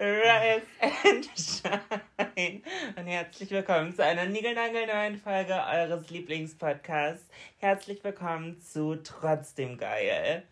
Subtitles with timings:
[0.00, 2.62] Rise and Shine.
[2.96, 7.28] Und herzlich willkommen zu einer niegelnagelneuen Folge eures Lieblingspodcasts.
[7.58, 10.44] Herzlich willkommen zu Trotzdem Geil.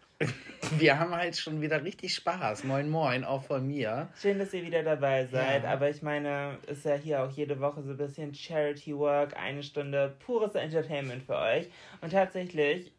[0.78, 2.64] Wir haben halt schon wieder richtig Spaß.
[2.64, 4.08] Moin, moin, auch von mir.
[4.20, 5.62] Schön, dass ihr wieder dabei seid.
[5.62, 5.70] Ja.
[5.70, 9.62] Aber ich meine, ist ja hier auch jede Woche so ein bisschen Charity Work, eine
[9.62, 11.68] Stunde pures Entertainment für euch.
[12.00, 12.90] Und tatsächlich,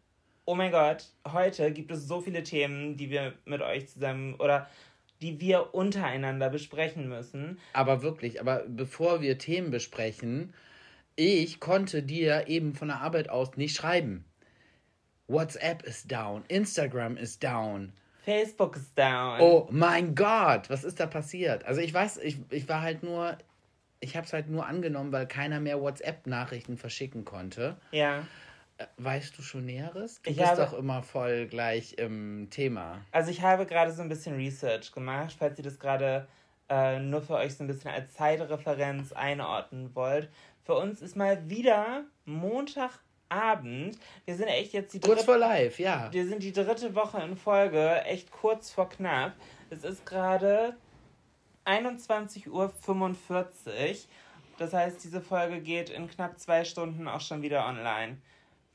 [0.45, 4.69] oh mein Gott, heute gibt es so viele Themen, die wir mit euch zusammen oder
[5.21, 7.59] die wir untereinander besprechen müssen.
[7.73, 10.53] Aber wirklich, aber bevor wir Themen besprechen,
[11.15, 14.25] ich konnte dir eben von der Arbeit aus nicht schreiben.
[15.27, 17.91] WhatsApp ist down, Instagram ist down.
[18.23, 19.39] Facebook ist down.
[19.39, 21.65] Oh mein Gott, was ist da passiert?
[21.65, 23.37] Also ich weiß, ich, ich war halt nur,
[23.99, 27.77] ich habe es halt nur angenommen, weil keiner mehr WhatsApp-Nachrichten verschicken konnte.
[27.91, 28.27] Ja.
[28.97, 30.21] Weißt du schon Näheres?
[30.21, 33.01] Du Ich bist habe- doch immer voll gleich im Thema.
[33.11, 36.27] Also ich habe gerade so ein bisschen Research gemacht, falls ihr das gerade
[36.69, 40.29] äh, nur für euch so ein bisschen als Zeitreferenz einordnen wollt.
[40.63, 43.97] Für uns ist mal wieder Montagabend.
[44.25, 46.11] Wir sind echt jetzt die Kurz dritte, vor live, ja.
[46.11, 49.33] wir sind die dritte Woche in Folge, echt kurz vor knapp.
[49.69, 50.75] Es ist gerade
[51.65, 52.67] 21.45 Uhr.
[54.57, 58.17] Das heißt, diese Folge geht in knapp zwei Stunden auch schon wieder online.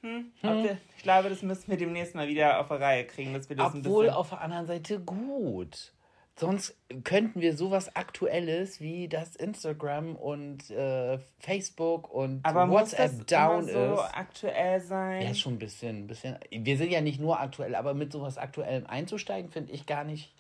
[0.03, 3.49] Hm, wir, ich glaube, das müssen wir demnächst mal wieder auf die Reihe kriegen, dass
[3.49, 5.93] wir das Obwohl auf der anderen Seite gut.
[6.35, 6.75] Sonst
[7.05, 13.27] könnten wir sowas Aktuelles wie das Instagram und äh, Facebook und Aber WhatsApp muss das
[13.27, 14.15] down immer so ist.
[14.15, 15.23] aktuell sein?
[15.23, 16.39] Ja, schon ein bisschen, ein bisschen.
[16.51, 20.35] Wir sind ja nicht nur aktuell, aber mit sowas Aktuellem einzusteigen, finde ich gar nicht.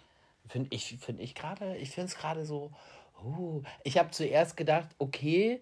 [0.48, 2.72] Finde ich, finde ich gerade, ich finde es gerade so.
[3.22, 5.60] Uh, ich habe zuerst gedacht, okay,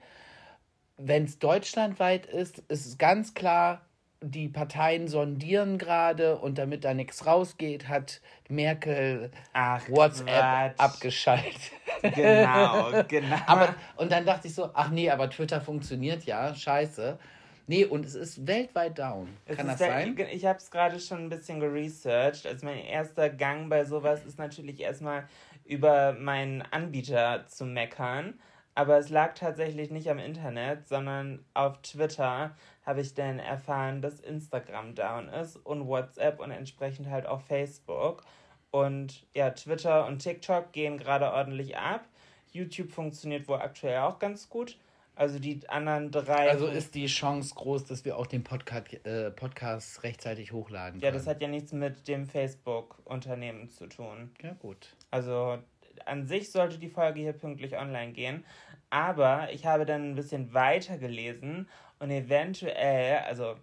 [0.97, 3.83] wenn es deutschlandweit ist, ist es ganz klar,
[4.23, 10.75] die Parteien sondieren gerade und damit da nichts rausgeht, hat Merkel Ach, WhatsApp Quatsch.
[10.79, 11.73] abgeschaltet.
[12.15, 13.37] Genau, genau.
[13.47, 17.19] aber, und dann dachte ich so, ach nee, aber Twitter funktioniert ja, scheiße.
[17.67, 19.29] Nee, und es ist weltweit down.
[19.47, 20.17] Es Kann das der- sein?
[20.33, 22.47] Ich habe es gerade schon ein bisschen geresearched.
[22.47, 25.29] Also mein erster Gang bei sowas ist natürlich erstmal
[25.65, 28.35] über meinen Anbieter zu meckern.
[28.75, 32.57] Aber es lag tatsächlich nicht am Internet, sondern auf Twitter
[32.91, 38.25] habe ich dann erfahren, dass Instagram down ist und WhatsApp und entsprechend halt auch Facebook.
[38.73, 42.05] Und ja, Twitter und TikTok gehen gerade ordentlich ab.
[42.51, 44.77] YouTube funktioniert wohl aktuell auch ganz gut.
[45.15, 46.51] Also die anderen drei.
[46.51, 51.11] Also ist die Chance groß, dass wir auch den Podcast, äh, Podcast rechtzeitig hochladen Ja,
[51.11, 51.19] können.
[51.19, 54.33] das hat ja nichts mit dem Facebook-Unternehmen zu tun.
[54.43, 54.97] ja gut.
[55.13, 55.59] Also
[56.07, 58.45] an sich sollte die Folge hier pünktlich online gehen.
[58.91, 63.57] Aber ich habe dann ein bisschen weiter gelesen und eventuell, also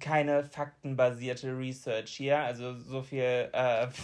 [0.00, 3.48] keine faktenbasierte Research hier, also so viel.
[3.52, 3.88] Äh,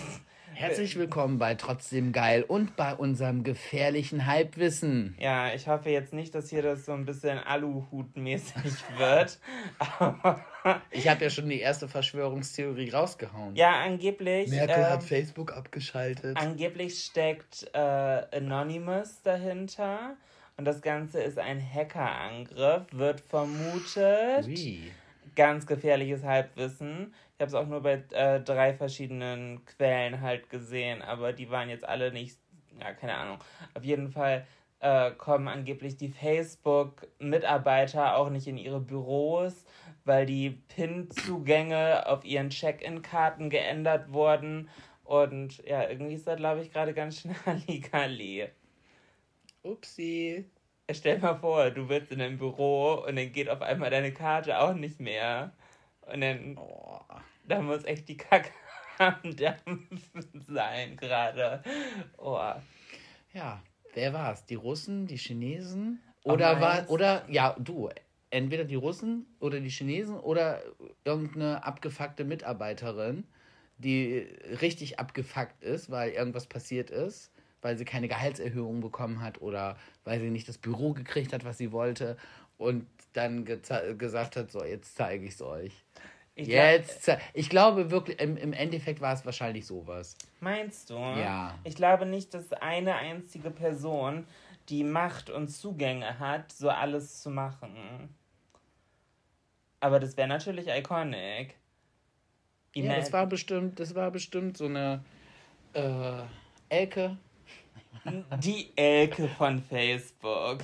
[0.54, 5.16] Herzlich willkommen bei Trotzdem Geil und bei unserem gefährlichen Halbwissen.
[5.18, 9.38] ja, ich hoffe jetzt nicht, dass hier das so ein bisschen Aluhut-mäßig wird.
[10.92, 13.56] Ich habe ja schon die erste Verschwörungstheorie rausgehauen.
[13.56, 14.48] ja, angeblich.
[14.48, 16.36] Merkel ähm, hat Facebook abgeschaltet.
[16.36, 20.14] Angeblich steckt äh, Anonymous dahinter
[20.56, 24.46] und das Ganze ist ein Hackerangriff, wird vermutet.
[24.46, 24.92] Wie?
[25.34, 27.14] ganz gefährliches Halbwissen.
[27.42, 31.68] Ich habe es auch nur bei äh, drei verschiedenen Quellen halt gesehen, aber die waren
[31.68, 32.38] jetzt alle nicht,
[32.80, 33.38] ja, keine Ahnung.
[33.74, 34.46] Auf jeden Fall
[34.78, 39.64] äh, kommen angeblich die Facebook-Mitarbeiter auch nicht in ihre Büros,
[40.04, 44.70] weil die PIN-Zugänge auf ihren Check-in-Karten geändert wurden.
[45.02, 48.46] Und ja, irgendwie ist da, glaube ich, gerade ganz schnell Halligalli.
[49.64, 50.48] Upsi.
[50.92, 54.60] Stell mal vor, du bist in einem Büro und dann geht auf einmal deine Karte
[54.60, 55.52] auch nicht mehr.
[56.02, 57.00] Und dann, Oh.
[57.46, 58.50] Da muss echt die Kacke
[58.98, 61.62] am Dampfen sein gerade.
[62.18, 62.52] Oh.
[63.32, 63.62] Ja,
[63.94, 64.44] wer war's?
[64.46, 66.02] Die Russen, die Chinesen?
[66.24, 67.88] Oh, Oder war, meinst- oder, ja, du,
[68.30, 70.62] entweder die Russen oder die Chinesen oder
[71.04, 73.24] irgendeine abgefuckte Mitarbeiterin,
[73.78, 74.18] die
[74.60, 80.20] richtig abgefuckt ist, weil irgendwas passiert ist, weil sie keine Gehaltserhöhung bekommen hat oder weil
[80.20, 82.16] sie nicht das Büro gekriegt hat, was sie wollte
[82.58, 85.84] und dann gesagt hat, so, jetzt zeige ich es euch.
[86.34, 90.16] Ich Jetzt, zei- ich glaube wirklich, im, im Endeffekt war es wahrscheinlich sowas.
[90.40, 90.94] Meinst du?
[90.94, 91.58] Ja.
[91.64, 94.26] Ich glaube nicht, dass eine einzige Person
[94.70, 98.14] die Macht und Zugänge hat, so alles zu machen.
[99.80, 101.54] Aber das wäre natürlich iconic.
[102.74, 105.04] Ja, das war bestimmt, das war bestimmt so eine
[105.74, 106.22] äh,
[106.70, 107.18] Elke.
[108.42, 110.60] die Elke von Facebook.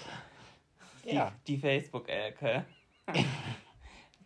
[1.05, 1.33] Die, Ja.
[1.47, 2.65] die Facebook-Elke.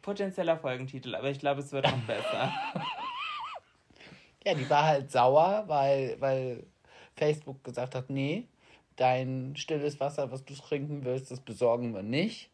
[0.03, 2.53] Potenzieller Folgentitel, aber ich glaube, es wird noch besser.
[4.45, 6.67] Ja, die war halt sauer, weil, weil
[7.17, 8.49] Facebook gesagt hat, nee,
[8.97, 12.51] dein stilles Wasser, was du trinken willst, das besorgen wir nicht.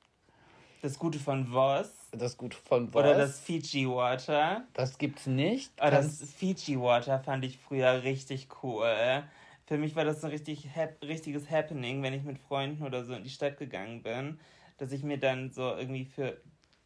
[0.82, 3.00] Das Gute von Voss Das gut von Voss.
[3.02, 4.64] oder das Fiji Water.
[4.74, 5.72] das gibt's nicht.
[5.78, 5.90] Oh, das
[6.20, 9.24] Kannst- Fiji Water fand ich früher richtig cool.
[9.66, 13.12] Für mich war das ein richtig hap richtiges Happening, wenn ich mit Freunden oder so
[13.14, 14.38] in die Stadt gegangen bin,
[14.78, 16.40] dass ich mir dann so irgendwie für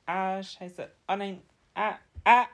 [0.07, 1.43] ah Scheiße, oh nein,
[1.75, 2.47] ah ah.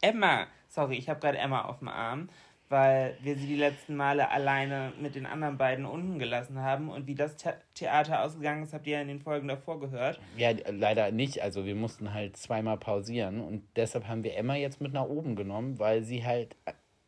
[0.00, 2.28] Emma, sorry, ich habe gerade Emma auf dem Arm,
[2.68, 6.88] weil wir sie die letzten Male alleine mit den anderen beiden unten gelassen haben.
[6.88, 10.20] Und wie das The Theater ausgegangen ist, habt ihr ja in den Folgen davor gehört.
[10.36, 11.42] ja, leider nicht.
[11.42, 13.40] Also wir mussten halt zweimal pausieren.
[13.40, 16.54] Und deshalb haben wir Emma jetzt mit nach oben genommen, weil sie halt,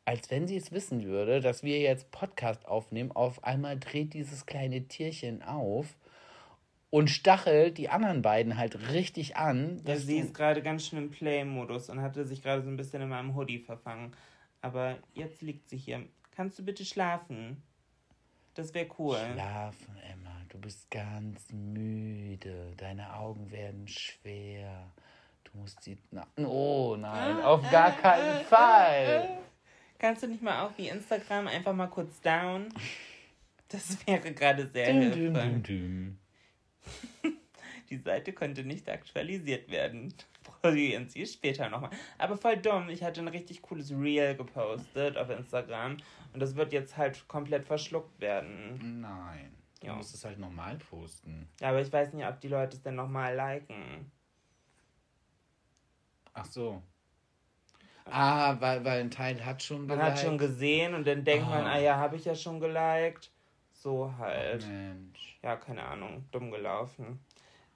[0.04, 4.46] als wenn sie es wissen würde, dass wir jetzt Podcast aufnehmen, auf einmal dreht dieses
[4.46, 5.94] kleine Tierchen auf
[6.90, 9.80] und stachelt die anderen beiden halt richtig an.
[9.86, 13.02] Ja, sie ist gerade ganz schön im Play-Modus und hatte sich gerade so ein bisschen
[13.02, 14.12] in meinem Hoodie verfangen.
[14.60, 16.04] Aber jetzt liegt sie hier.
[16.34, 17.62] Kannst du bitte schlafen?
[18.54, 19.16] Das wäre cool.
[19.32, 20.36] Schlafen, Emma.
[20.48, 22.72] Du bist ganz müde.
[22.76, 24.92] Deine Augen werden schwer.
[25.44, 25.96] Du musst sie.
[26.10, 29.38] Na, oh nein, auf gar keinen Fall.
[29.98, 32.68] Kannst du nicht mal auch wie Instagram einfach mal kurz down?
[33.68, 35.44] Das wäre gerade sehr düm, hilfreich.
[35.44, 36.19] düm, düm.
[37.90, 40.14] Die Seite konnte nicht aktualisiert werden.
[40.44, 41.90] Probieren Sie es später nochmal.
[42.18, 42.88] Aber voll dumm.
[42.88, 45.96] Ich hatte ein richtig cooles Reel gepostet auf Instagram.
[46.32, 49.00] Und das wird jetzt halt komplett verschluckt werden.
[49.00, 49.52] Nein.
[49.80, 49.94] Du Ja.
[49.94, 51.48] musst es halt normal posten.
[51.60, 54.10] Ja, aber ich weiß nicht, ob die Leute es denn nochmal liken.
[56.34, 56.82] Ach so.
[58.04, 60.54] Ah, weil, weil ein Teil hat schon Man hat schon geliked.
[60.58, 61.72] gesehen und dann denkt man, Ah.
[61.74, 63.30] ah ja, habe ich ja schon geliked.
[63.82, 64.66] So halt.
[64.68, 65.38] Mensch.
[65.42, 67.18] Ja, keine Ahnung, dumm gelaufen.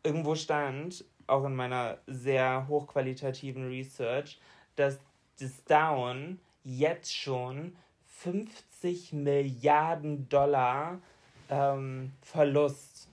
[0.02, 4.38] Irgendwo stand, auch in meiner sehr hochqualitativen Research,
[4.76, 4.98] dass
[5.40, 7.74] das Down jetzt schon
[8.04, 11.00] 50 Milliarden Dollar
[11.48, 13.08] ähm, Verlust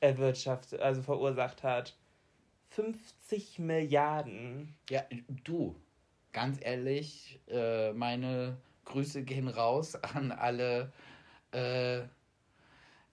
[0.00, 1.96] erwirtschaftet, also verursacht hat.
[2.68, 4.74] 50 Milliarden.
[4.90, 5.04] Ja,
[5.44, 5.74] du,
[6.34, 10.92] ganz ehrlich, äh, meine Grüße gehen raus an alle
[11.52, 12.02] äh,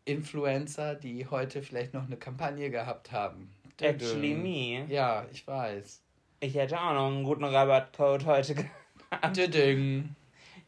[0.05, 3.49] Influencer, die heute vielleicht noch eine Kampagne gehabt haben.
[3.79, 4.85] Actually me.
[4.91, 6.01] Ja, ich weiß.
[6.39, 8.55] Ich hätte auch noch einen guten Rabattcode heute
[9.11, 9.37] gehabt.
[9.37, 10.15] Düding.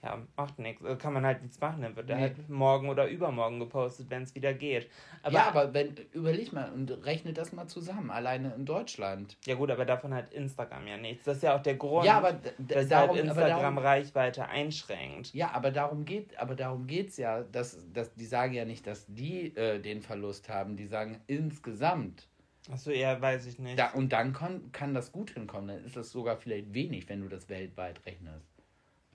[0.06, 0.84] Ja, macht nichts.
[1.00, 1.82] Kann man halt nichts machen.
[1.82, 2.14] Dann wird Nee.
[2.14, 4.88] halt morgen oder übermorgen gepostet, wenn es wieder geht.
[5.24, 9.36] Aber, ja, aber wenn, überleg mal und rechne das mal zusammen, alleine in Deutschland.
[9.48, 11.24] Ja gut, aber davon hat Instagram ja nichts.
[11.26, 13.78] Das ist ja auch der Grund, Ja, aber d- d- weshalb darum- aber Instagram darum-
[13.80, 15.34] Reichweite einschränkt.
[15.34, 19.08] Ja, aber darum geht, aber darum geht's ja, dass, dass die sagen ja nicht, dass
[19.08, 22.28] die äh, den Verlust haben, die sagen insgesamt.
[22.72, 23.78] Achso, ja, weiß ich nicht.
[23.78, 25.68] Da, und dann kann, kann das gut hinkommen.
[25.68, 28.55] Dann ist das sogar vielleicht wenig, wenn du das weltweit rechnest.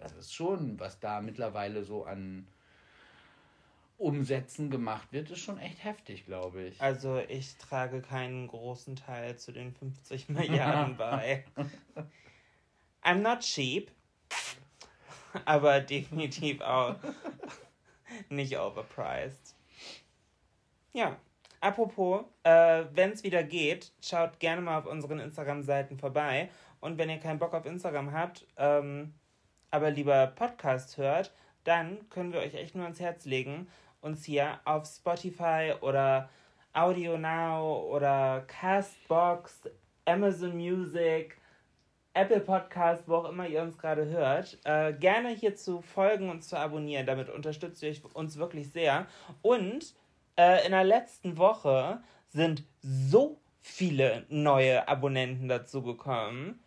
[0.00, 2.46] Das ist schon, was da mittlerweile so an
[3.98, 6.80] Umsätzen gemacht wird, ist schon echt heftig, glaube ich.
[6.80, 11.44] Also ich trage keinen großen Teil zu den 50 Milliarden bei.
[13.02, 13.90] I'm not cheap,
[15.44, 16.96] aber definitiv auch
[18.30, 19.54] nicht overpriced.
[20.92, 21.18] Ja,
[21.60, 26.48] Apropos, äh, wenn es wieder geht, schaut gerne mal auf unseren Instagram-Seiten vorbei.
[26.80, 29.12] Und wenn ihr keinen Bock auf Instagram habt, ähm,
[29.70, 31.32] aber lieber Podcast hört,
[31.64, 33.68] dann können wir euch echt nur ans Herz legen,
[34.00, 36.28] uns hier auf Spotify oder
[36.72, 39.62] Audio Now oder Castbox,
[40.04, 41.36] Amazon Music,
[42.14, 46.42] Apple Podcast, wo auch immer ihr uns gerade hört, äh, gerne hier zu folgen und
[46.42, 47.06] zu abonnieren.
[47.06, 49.06] Damit unterstützt ihr uns wirklich sehr.
[49.42, 49.94] Und
[50.36, 56.60] äh, in der letzten Woche sind so viele neue Abonnenten dazugekommen.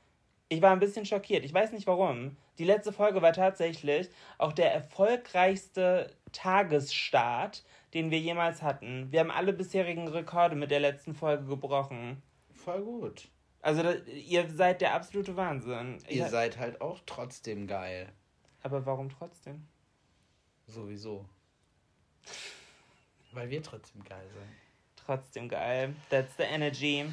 [0.54, 1.44] Ich war ein bisschen schockiert.
[1.46, 2.38] Ich weiß nicht warum.
[2.60, 4.08] Die letzte Folge war tatsächlich
[4.38, 7.64] auch der erfolgreichste Tagesstart,
[7.96, 9.12] den wir jemals hatten.
[9.12, 12.22] Wir haben alle bisherigen Rekorde mit der letzten Folge gebrochen.
[12.54, 13.30] Voll gut.
[13.64, 15.98] Also da, ihr seid der absolute Wahnsinn.
[16.08, 18.14] Ihr seid halt auch trotzdem geil.
[18.62, 19.68] Aber warum trotzdem?
[20.68, 21.26] Sowieso.
[23.32, 25.04] Weil wir trotzdem geil sind.
[25.04, 25.96] Trotzdem geil.
[26.12, 27.06] That's the energy.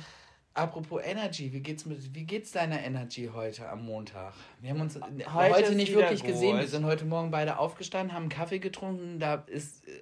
[0.53, 4.35] Apropos Energy, wie geht's mit wie geht's deiner Energy heute am Montag?
[4.61, 6.53] Wir haben uns heute, Heute nicht wirklich gesehen.
[6.53, 6.61] gut.
[6.61, 9.21] Wir sind heute Morgen beide aufgestanden, haben Kaffee getrunken.
[9.21, 9.93] Da ist äh,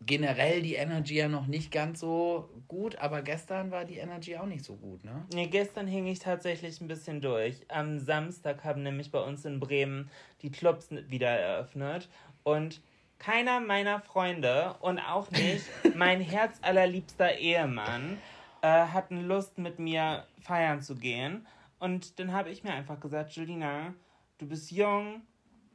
[0.00, 4.46] generell die Energy ja noch nicht ganz so gut, aber gestern war die Energy auch
[4.46, 5.24] nicht so gut, ne?
[5.32, 7.60] Nee, gestern hing ich tatsächlich ein bisschen durch.
[7.68, 10.10] Am Samstag haben nämlich bei uns in Bremen
[10.42, 12.08] die Clubs wieder eröffnet
[12.42, 12.80] und
[13.20, 18.18] keiner meiner Freunde und auch nicht mein herzallerliebster Ehemann
[18.62, 21.46] äh, hatten Lust mit mir feiern zu gehen.
[21.78, 23.94] Und dann habe ich mir einfach gesagt, Julina,
[24.38, 25.22] du bist jung,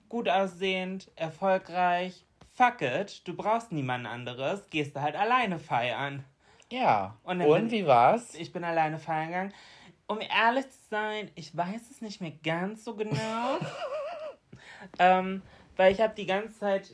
[0.10, 2.26] gut aussehend, erfolgreich.
[2.54, 6.24] Fuck it, du brauchst niemand anderes, gehst du halt alleine feiern.
[6.72, 7.18] Ja.
[7.24, 8.34] Und Und, bin- wie war's?
[8.36, 9.54] Ich bin alleine feiern gegangen.
[10.08, 13.58] Um ehrlich zu sein, ich weiß es nicht mehr ganz so genau.
[15.00, 15.42] ähm,
[15.76, 16.92] weil ich habe die ganze Zeit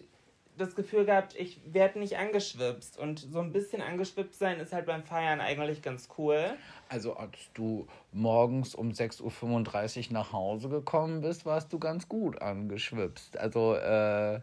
[0.58, 2.98] das Gefühl gehabt, ich werde nicht angeschwipst.
[2.98, 6.58] Und so ein bisschen angeschwipst sein ist halt beim Feiern eigentlich ganz cool.
[6.90, 12.42] Also, als du morgens um 6.35 Uhr nach Hause gekommen bist, warst du ganz gut
[12.42, 13.38] angeschwipst.
[13.38, 14.42] Also, äh,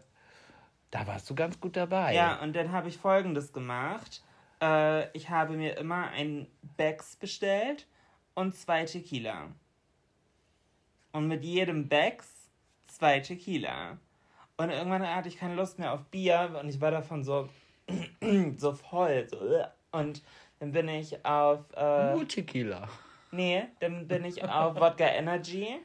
[0.91, 2.15] da warst du ganz gut dabei.
[2.15, 4.23] Ja, und dann habe ich folgendes gemacht.
[4.61, 6.47] Äh, ich habe mir immer ein
[6.77, 7.87] Becks bestellt
[8.33, 9.49] und zwei Tequila.
[11.11, 12.49] Und mit jedem Becks
[12.87, 13.97] zwei Tequila.
[14.59, 17.47] Und irgendwann hatte ich keine Lust mehr auf Bier und ich war davon so,
[18.57, 19.25] so voll.
[19.29, 19.37] So.
[19.93, 20.21] Und
[20.59, 21.59] dann bin ich auf.
[21.77, 22.89] Äh, Nur Tequila.
[23.31, 25.79] nee, dann bin ich auf Wodka Energy.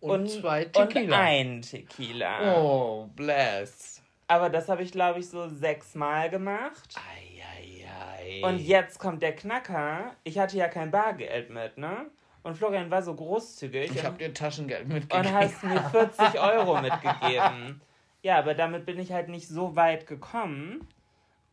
[0.00, 1.18] Und, zwei Und Tequila.
[1.18, 2.56] ein Tequila.
[2.56, 4.02] Oh, bless.
[4.26, 6.94] Aber das habe ich, glaube ich, so sechsmal gemacht.
[6.94, 8.42] Eieiei.
[8.42, 10.12] Und jetzt kommt der Knacker.
[10.24, 12.06] Ich hatte ja kein Bargeld mit, ne?
[12.42, 15.32] Und Florian war so großzügig ich habe und, dir Taschengeld und mitgegeben.
[15.32, 17.82] hast mir 40 Euro mitgegeben.
[18.24, 20.80] Ja, aber damit bin ich halt nicht so weit gekommen.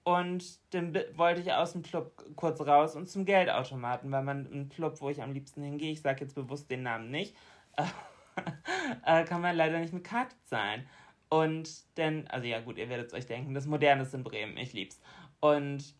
[0.03, 4.69] Und dann wollte ich aus dem Club kurz raus und zum Geldautomaten, weil man im
[4.69, 7.35] Club, wo ich am liebsten hingehe, ich sage jetzt bewusst den Namen nicht,
[9.05, 10.87] äh, kann man leider nicht mit Karte zahlen.
[11.29, 14.55] Und dann, also ja gut, ihr werdet es euch denken, das Moderne ist in Bremen,
[14.55, 15.01] ich lieb's.
[15.41, 15.93] Und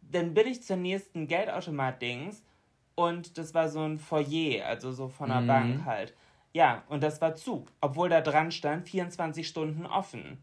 [0.00, 2.42] dann bin ich zur nächsten Geldautomat-Dings
[2.94, 5.46] und das war so ein Foyer, also so von der Mhm.
[5.48, 6.14] Bank halt.
[6.58, 10.42] Ja, und das war zu, obwohl da dran stand 24 Stunden offen.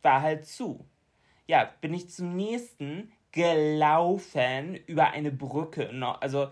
[0.00, 0.88] War halt zu.
[1.46, 5.92] Ja, bin ich zum nächsten gelaufen über eine Brücke.
[5.92, 6.22] noch.
[6.22, 6.50] Also,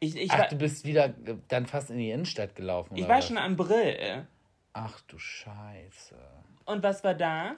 [0.00, 1.10] ich, ich, Ach, war, du bist wieder
[1.48, 2.96] dann fast in die Innenstadt gelaufen.
[2.96, 3.28] ich war was?
[3.28, 4.26] schon am Brill.
[4.72, 6.16] Ach du Scheiße.
[6.64, 7.56] Und was war da?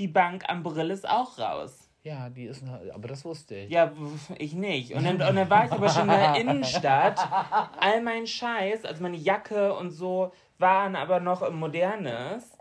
[0.00, 1.83] Die Bank am Brill ist auch raus.
[2.04, 3.70] Ja, die ist noch, aber das wusste ich.
[3.70, 3.90] Ja,
[4.36, 4.92] ich nicht.
[4.92, 7.18] Und dann, und dann war ich aber schon in der Innenstadt.
[7.80, 12.58] All mein Scheiß, also meine Jacke und so, waren aber noch im Modernes.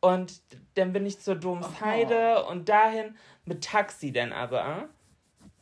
[0.00, 0.40] Und
[0.74, 4.88] dann bin ich zur Domsheide und dahin mit Taxi dann aber.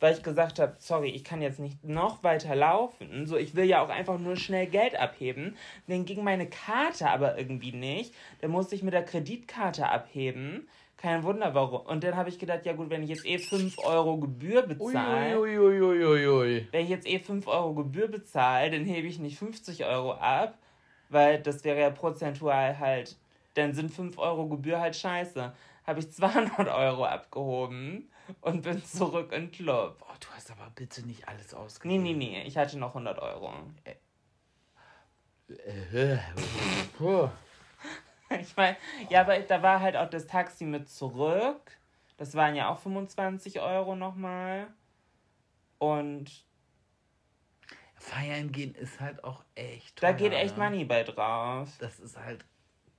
[0.01, 3.27] Weil ich gesagt habe, sorry, ich kann jetzt nicht noch weiter laufen.
[3.27, 5.57] So, ich will ja auch einfach nur schnell Geld abheben.
[5.87, 8.13] Dann ging meine Karte aber irgendwie nicht.
[8.43, 10.69] Dann musste ich mit der Kreditkarte abheben.
[11.05, 11.83] Kein Wunder warum.
[11.83, 15.43] Und dann habe ich gedacht, ja gut, wenn ich jetzt eh 5 Euro Gebühr bezahle,
[15.43, 20.57] wenn ich jetzt eh 5 Euro Gebühr bezahle, dann hebe ich nicht 50 Euro ab,
[21.11, 23.19] weil das wäre ja prozentual halt,
[23.53, 25.53] dann sind 5 Euro Gebühr halt scheiße.
[25.87, 30.03] Habe ich 200 Euro abgehoben und bin zurück in den Club.
[30.09, 32.03] Oh, du hast aber bitte nicht alles Nee, ausgegeben.
[32.03, 33.53] nee, nee, ich hatte noch 100 Euro.
[33.85, 33.97] Äh,
[36.97, 37.29] puh.
[38.41, 38.77] Ich meine,
[39.11, 41.79] ja, aber da war halt auch das Taxi mit zurück.
[42.17, 44.69] Das waren ja auch 25 Euro nochmal.
[45.79, 46.31] Und
[47.97, 50.65] Feiern gehen ist halt auch echt da teuer, geht echt ne?
[50.65, 51.71] Money bei drauf.
[51.79, 52.45] Das ist halt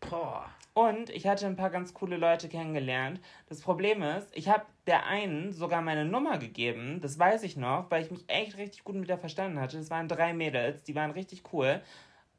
[0.09, 0.49] Boah.
[0.73, 3.21] Und ich hatte ein paar ganz coole Leute kennengelernt.
[3.47, 6.99] Das Problem ist, ich habe der einen sogar meine Nummer gegeben.
[7.01, 9.77] Das weiß ich noch, weil ich mich echt richtig gut mit der verstanden hatte.
[9.77, 11.81] Das waren drei Mädels, die waren richtig cool.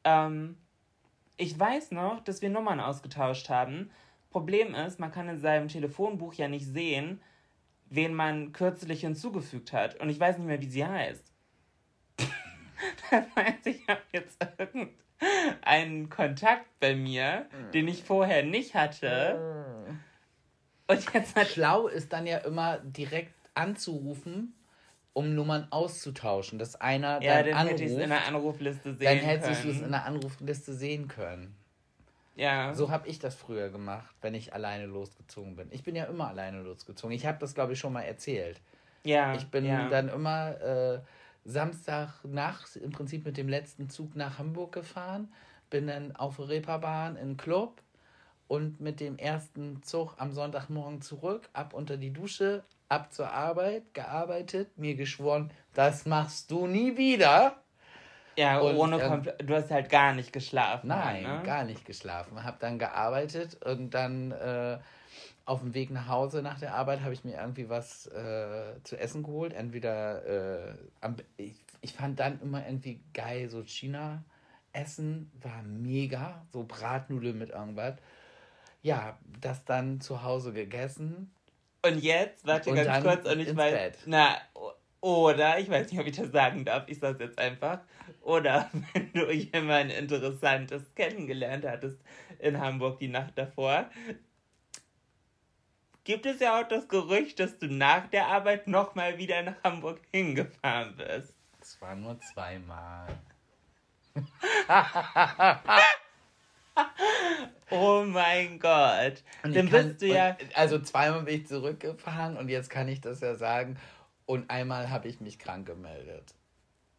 [0.05, 0.59] Ähm,
[1.37, 3.90] ich weiß noch, dass wir Nummern ausgetauscht haben.
[4.31, 7.21] Problem ist, man kann in seinem Telefonbuch ja nicht sehen,
[7.88, 10.00] wen man kürzlich hinzugefügt hat.
[10.00, 11.33] Und ich weiß nicht mehr, wie sie heißt.
[13.11, 19.97] das heißt, ich habe jetzt irgendeinen Kontakt bei mir, den ich vorher nicht hatte.
[20.88, 24.55] Und jetzt hat Schlau ist dann ja immer direkt anzurufen,
[25.17, 27.81] um Nummern auszutauschen, dass einer ja, dann, anruft.
[27.81, 31.57] hätte in der Anrufliste sehen dann hättest du es in der Anrufliste sehen können.
[32.35, 32.75] Ja.
[32.75, 35.69] So habe ich das früher gemacht, wenn ich alleine losgezogen bin.
[35.71, 37.17] Ich bin ja immer alleine losgezogen.
[37.17, 38.61] Ich habe das, glaube ich, schon mal erzählt.
[39.05, 39.35] ja.
[39.35, 39.89] Ich bin ja.
[39.89, 40.99] dann immer äh,
[41.47, 45.33] Samstag nachts im Prinzip mit dem letzten Zug nach Hamburg gefahren,
[45.71, 47.81] bin dann auf der Reeperbahn in den Club
[48.49, 53.93] und mit dem ersten Zug am Sonntagmorgen zurück, ab unter die Dusche, ab zur Arbeit,
[53.95, 57.57] gearbeitet, mir geschworen, das machst du nie wieder.
[58.37, 60.88] Ja, Und, ohne ähm, Du hast halt gar nicht geschlafen.
[60.88, 61.43] Nein, ne?
[61.45, 62.45] gar nicht geschlafen.
[62.45, 64.79] Habe dann gearbeitet und dann äh,
[65.47, 68.99] auf dem Weg nach Hause nach der Arbeit habe ich mir irgendwie was äh, zu
[68.99, 69.55] essen geholt.
[69.55, 74.23] Entweder, äh, am, ich, ich fand dann immer irgendwie geil, so China
[74.73, 77.95] essen war mega, so Bratnudeln mit irgendwas.
[78.87, 81.35] Ja, das dann zu Hause gegessen.
[81.83, 83.99] Und jetzt, warte Und ganz kurz, und ich weiß, Bett.
[84.07, 84.37] na,
[85.00, 87.81] oder, ich weiß nicht, ob ich das sagen darf, ich sag's jetzt einfach,
[88.23, 91.99] oder wenn du jemand Interessantes kennengelernt hattest
[92.38, 93.90] in Hamburg die Nacht davor,
[96.05, 100.00] gibt es ja auch das Gerücht, dass du nach der Arbeit nochmal wieder nach Hamburg
[100.12, 101.35] hingefahren bist.
[101.61, 103.09] Es war nur zweimal.
[107.71, 109.23] Oh mein Gott.
[109.43, 110.31] Und Dann kann- bist du ja.
[110.41, 113.79] Und, also zweimal bin ich zurückgefahren und jetzt kann ich das ja sagen.
[114.25, 116.35] Und einmal habe ich mich krank gemeldet.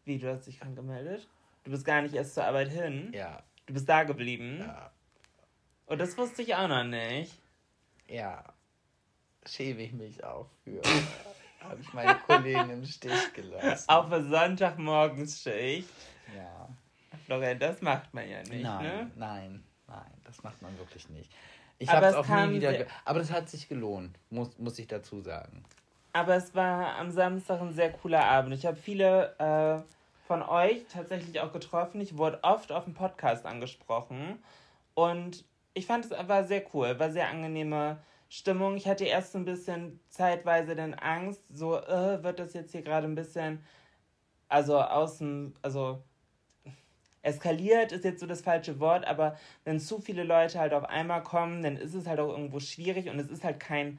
[0.04, 1.26] Wie, du hast dich krank gemeldet?
[1.64, 3.12] Du bist gar nicht erst zur Arbeit hin?
[3.14, 4.58] Ja, Du bist da geblieben?
[4.60, 4.90] ja,
[5.86, 7.32] Und das wusste ich auch noch nicht.
[8.08, 8.44] ja.
[9.46, 10.82] Schäme ich mich auch für.
[11.60, 13.88] habe ich meine Kollegen im Stich gelassen.
[13.88, 15.88] Auf eine Sonntagmorgensschicht.
[16.36, 16.68] Ja.
[17.24, 18.92] Florian, das macht man ja nicht, Nein, ne?
[18.94, 19.64] nein, nein,
[20.28, 21.30] das macht man wirklich nicht.
[21.78, 22.86] Ich Aber habe es auch nie wieder.
[23.04, 25.64] aber das hat sich gelohnt, muss, muss ich dazu sagen.
[26.12, 28.54] Aber es war am Samstag ein sehr cooler Abend.
[28.54, 29.82] Ich habe viele äh,
[30.26, 32.00] von euch tatsächlich auch getroffen.
[32.00, 34.38] Ich wurde oft auf dem Podcast angesprochen.
[34.94, 38.76] Und ich fand es war sehr cool, war sehr angenehme Stimmung.
[38.76, 42.82] Ich hatte erst so ein bisschen zeitweise dann Angst, so äh, wird das jetzt hier
[42.82, 43.64] gerade ein bisschen,
[44.48, 46.02] also außen, also
[47.22, 51.22] eskaliert ist jetzt so das falsche Wort, aber wenn zu viele Leute halt auf einmal
[51.22, 53.98] kommen, dann ist es halt auch irgendwo schwierig und es ist halt kein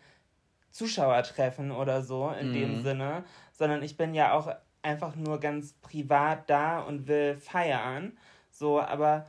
[0.72, 6.50] Zuschauertreffen oder so in dem Sinne, sondern ich bin ja auch einfach nur ganz privat
[6.50, 8.18] da und will feiern.
[8.52, 9.26] So, aber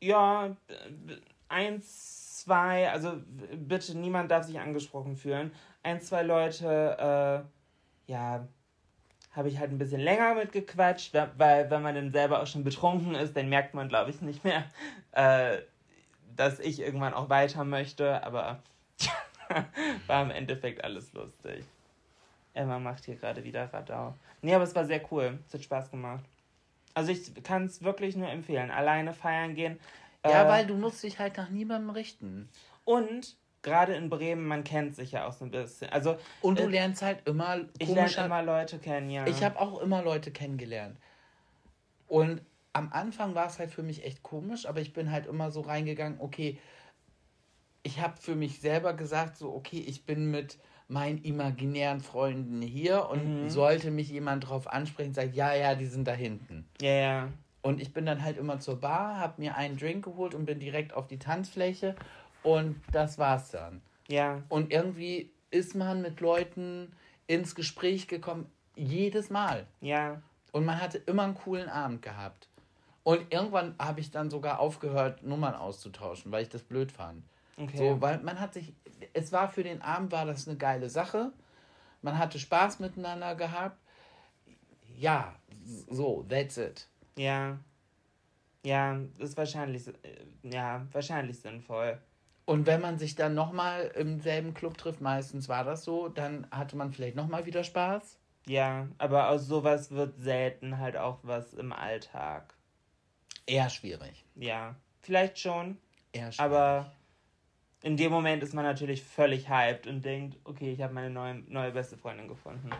[0.00, 0.56] ja,
[1.48, 3.14] eins, zwei, also
[3.56, 5.52] bitte, niemand darf sich angesprochen fühlen.
[5.82, 7.46] Ein, zwei Leute,
[8.08, 8.48] äh, ja,
[9.34, 13.14] habe ich halt ein bisschen länger mitgequatscht, weil wenn man dann selber auch schon betrunken
[13.14, 14.64] ist, dann merkt man, glaube ich, nicht mehr,
[15.12, 15.58] äh,
[16.36, 18.62] dass ich irgendwann auch weiter möchte, aber
[20.06, 21.64] war im Endeffekt alles lustig.
[22.54, 24.14] Emma macht hier gerade wieder Radau.
[24.42, 25.38] Nee, aber es war sehr cool.
[25.46, 26.24] Es hat Spaß gemacht.
[26.94, 28.70] Also ich kann es wirklich nur empfehlen.
[28.70, 29.80] Alleine feiern gehen.
[30.24, 32.50] Ja, Äh, weil du musst dich halt nach niemandem richten.
[32.84, 35.90] Und gerade in Bremen, man kennt sich ja auch so ein bisschen.
[35.90, 39.26] Also Und du äh, lernst halt immer ich lerne immer Leute kennen, ja.
[39.26, 40.98] Ich habe auch immer Leute kennengelernt.
[42.08, 45.50] Und am Anfang war es halt für mich echt komisch, aber ich bin halt immer
[45.50, 46.58] so reingegangen, okay,
[47.82, 53.08] ich habe für mich selber gesagt, so, okay, ich bin mit meinen imaginären Freunden hier
[53.08, 56.68] und sollte mich jemand drauf ansprechen, sagt, ja, ja, die sind da hinten.
[56.80, 57.28] Ja, ja.
[57.62, 60.58] Und ich bin dann halt immer zur Bar, habe mir einen Drink geholt und bin
[60.58, 61.94] direkt auf die Tanzfläche
[62.42, 63.82] und das war's dann.
[64.08, 64.42] Ja.
[64.48, 66.94] Und irgendwie ist man mit Leuten
[67.26, 69.66] ins Gespräch gekommen, jedes Mal.
[69.80, 70.20] Ja.
[70.52, 72.48] Und man hatte immer einen coolen Abend gehabt.
[73.04, 77.22] Und irgendwann habe ich dann sogar aufgehört, Nummern auszutauschen, weil ich das blöd fand.
[77.56, 77.76] Okay.
[77.76, 78.72] So, weil man hat sich,
[79.12, 81.32] es war für den Abend war das eine geile Sache.
[82.00, 83.78] Man hatte Spaß miteinander gehabt.
[84.96, 85.34] Ja,
[85.90, 86.86] so, that's it.
[87.16, 87.58] Ja.
[88.64, 89.92] Ja, ist wahrscheinlich, äh,
[90.44, 91.98] ja, wahrscheinlich sinnvoll.
[92.44, 96.46] Und wenn man sich dann nochmal im selben Club trifft, meistens war das so, dann
[96.50, 98.18] hatte man vielleicht nochmal wieder Spaß.
[98.46, 102.54] Ja, aber aus sowas wird selten halt auch was im Alltag.
[103.46, 104.24] Eher schwierig.
[104.34, 105.78] Ja, vielleicht schon.
[106.12, 106.92] Eher Aber
[107.82, 111.42] in dem Moment ist man natürlich völlig hyped und denkt, okay, ich habe meine neue,
[111.48, 112.70] neue beste Freundin gefunden.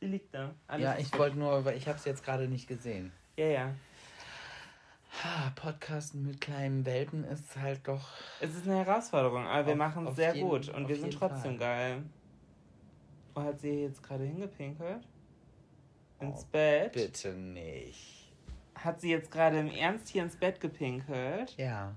[0.00, 0.54] Sie liegt da.
[0.66, 3.12] Alles Ja, ich wollte nur, weil ich habe es jetzt gerade nicht gesehen.
[3.36, 3.74] Ja, ja.
[5.12, 8.08] Ha, Podcasten mit kleinen Welpen ist halt doch.
[8.40, 11.58] Es ist eine Herausforderung, aber wir machen es sehr jeden- gut und wir sind trotzdem
[11.58, 11.68] Fall.
[11.94, 12.02] geil.
[13.34, 15.06] Oh, hat sie jetzt gerade hingepinkelt?
[16.20, 16.92] Ins Oh, Bett?
[16.92, 18.32] Bitte nicht.
[18.74, 21.54] Hat sie jetzt gerade im Ernst hier ins Bett gepinkelt?
[21.56, 21.94] Ja.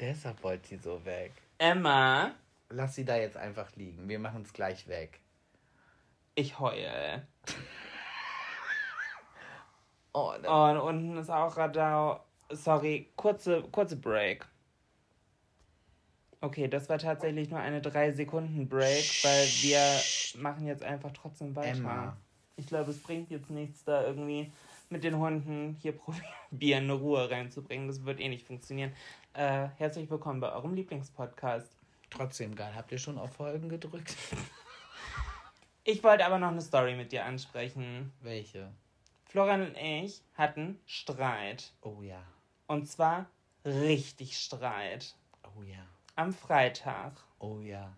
[0.00, 1.32] Deshalb wollte sie so weg.
[1.58, 2.32] Emma,
[2.70, 4.08] Lass sie da jetzt einfach liegen.
[4.08, 5.20] Wir machen es gleich weg.
[6.34, 7.26] ich heule.
[10.12, 12.20] Oh, da- Oh, und unten ist auch Radau.
[12.50, 14.46] Sorry, kurze, kurze Break.
[16.40, 21.78] Okay, das war tatsächlich nur eine 3-Sekunden-Break, weil wir machen jetzt einfach trotzdem weiter.
[21.78, 22.16] Emma.
[22.56, 24.52] Ich glaube, es bringt jetzt nichts, da irgendwie
[24.88, 25.92] mit den Hunden hier
[26.50, 27.88] probieren, eine Ruhe reinzubringen.
[27.88, 28.92] Das wird eh nicht funktionieren.
[29.34, 31.68] Äh, herzlich willkommen bei eurem Lieblingspodcast.
[32.10, 32.72] Trotzdem geil.
[32.74, 34.16] Habt ihr schon auf Folgen gedrückt?
[35.84, 38.12] Ich wollte aber noch eine Story mit dir ansprechen.
[38.22, 38.70] Welche?
[39.28, 41.72] Florian und ich hatten Streit.
[41.82, 42.22] Oh ja.
[42.66, 43.26] Und zwar
[43.64, 45.14] richtig Streit.
[45.56, 45.86] Oh ja.
[46.16, 47.12] Am Freitag.
[47.38, 47.94] Oh ja.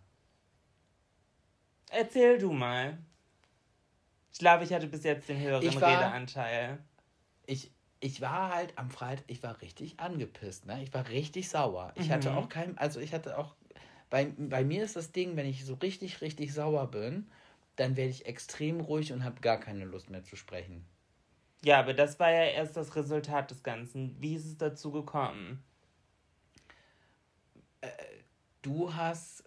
[1.91, 2.99] Erzähl du mal.
[4.33, 6.79] Ich glaube, ich hatte bis jetzt den höheren Ich war- Redeanteil.
[7.47, 10.83] Ich, ich war halt am Freitag, ich war richtig angepisst, ne?
[10.83, 11.93] Ich war richtig sauer.
[11.97, 12.37] Ich hatte Mhm.
[12.39, 13.55] auch kein, also ich hatte auch,
[14.09, 17.29] bei, bei mir ist das Ding, wenn ich so richtig, richtig sauer bin,
[17.77, 20.85] dann werde ich extrem ruhig und habe gar keine Lust mehr zu sprechen.
[21.65, 24.17] Ja, aber das war ja erst das Resultat des Ganzen.
[24.19, 25.63] Wie ist es dazu gekommen?
[28.63, 29.45] Du hast,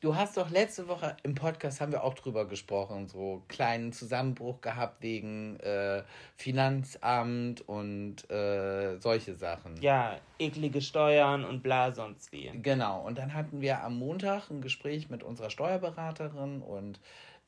[0.00, 4.60] du hast doch letzte Woche im Podcast haben wir auch drüber gesprochen, so kleinen Zusammenbruch
[4.60, 6.04] gehabt wegen äh,
[6.36, 9.80] Finanzamt und äh, solche Sachen.
[9.80, 12.50] Ja, eklige Steuern und bla sonst wie.
[12.62, 17.00] Genau, und dann hatten wir am Montag ein Gespräch mit unserer Steuerberaterin und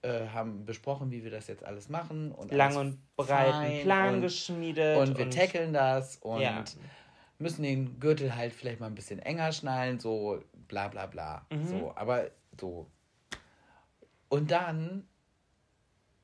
[0.04, 2.30] äh, haben besprochen, wie wir das jetzt alles machen.
[2.32, 4.98] Und Lang und breiten fein Plan und, geschmiedet.
[4.98, 6.62] Und wir tackeln das und Ja.
[7.38, 11.46] müssen den Gürtel halt vielleicht mal ein bisschen enger schnallen, so bla bla bla.
[11.50, 11.66] Mhm.
[11.66, 12.86] So, aber so.
[14.28, 15.06] Und dann,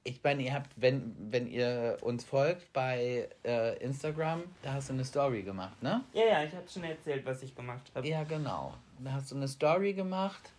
[0.05, 4.93] ich meine, ihr habt, wenn, wenn ihr uns folgt bei äh, Instagram, da hast du
[4.95, 6.05] eine Story gemacht, ne?
[6.13, 8.07] Ja, ja, ich habe schon erzählt, was ich gemacht habe.
[8.07, 8.75] Ja, genau.
[8.99, 10.53] Da hast du eine Story gemacht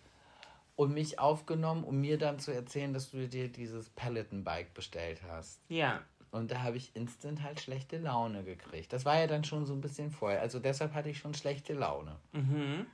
[0.82, 5.60] und mich aufgenommen, um mir dann zu erzählen, dass du dir dieses Peloton-Bike bestellt hast.
[5.68, 6.00] Ja.
[6.30, 8.92] Und da habe ich instant halt schlechte Laune gekriegt.
[8.92, 10.40] Das war ja dann schon so ein bisschen vorher.
[10.40, 12.16] Also deshalb hatte ich schon schlechte Laune.
[12.32, 12.86] Mhm.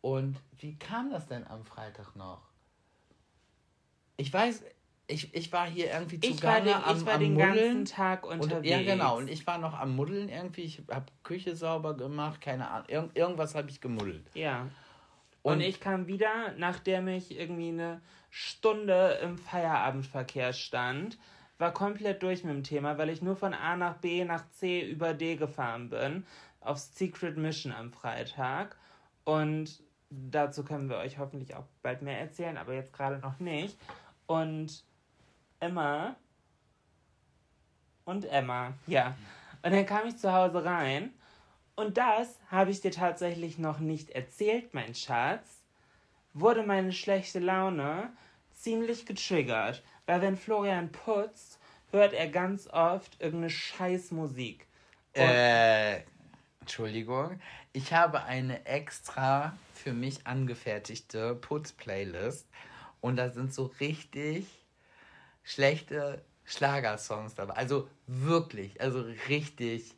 [0.00, 2.42] Und wie kam das denn am Freitag noch?
[4.16, 4.62] Ich weiß,
[5.08, 7.54] ich, ich war hier irgendwie Ich zugange war den, am, ich war am den Muddeln.
[7.54, 8.54] ganzen Tag unterwegs.
[8.56, 9.16] Und, ja, genau.
[9.16, 10.62] Und ich war noch am Muddeln irgendwie.
[10.62, 12.88] Ich habe Küche sauber gemacht, keine Ahnung.
[12.88, 14.30] Irgend, irgendwas habe ich gemuddelt.
[14.34, 14.68] Ja.
[15.48, 21.18] Und, Und- ich kam wieder, nachdem ich irgendwie eine Stunde im Feierabendverkehr stand,
[21.56, 24.80] war komplett durch mit dem Thema, weil ich nur von A nach B nach C
[24.88, 26.26] über D gefahren bin,
[26.60, 28.76] aufs Secret Mission am Freitag.
[29.24, 33.78] Und dazu können wir euch hoffentlich auch bald mehr erzählen, aber jetzt gerade noch nicht.
[34.26, 34.84] Und
[35.60, 36.14] Emma
[38.04, 39.16] und Emma, ja.
[39.62, 41.12] Und dann kam ich zu Hause rein
[41.78, 45.62] und das habe ich dir tatsächlich noch nicht erzählt, mein Schatz.
[46.34, 48.10] Wurde meine schlechte Laune
[48.52, 49.84] ziemlich getriggert.
[50.04, 51.60] Weil wenn Florian putzt,
[51.92, 54.66] hört er ganz oft irgendeine Scheißmusik.
[55.14, 56.02] Und Äh,
[56.60, 57.40] Entschuldigung.
[57.72, 62.48] Ich habe eine extra für mich angefertigte Putz-Playlist.
[63.00, 64.46] Und da sind so richtig
[65.44, 67.54] schlechte Schlagersongs dabei.
[67.54, 69.94] Also wirklich, also richtig.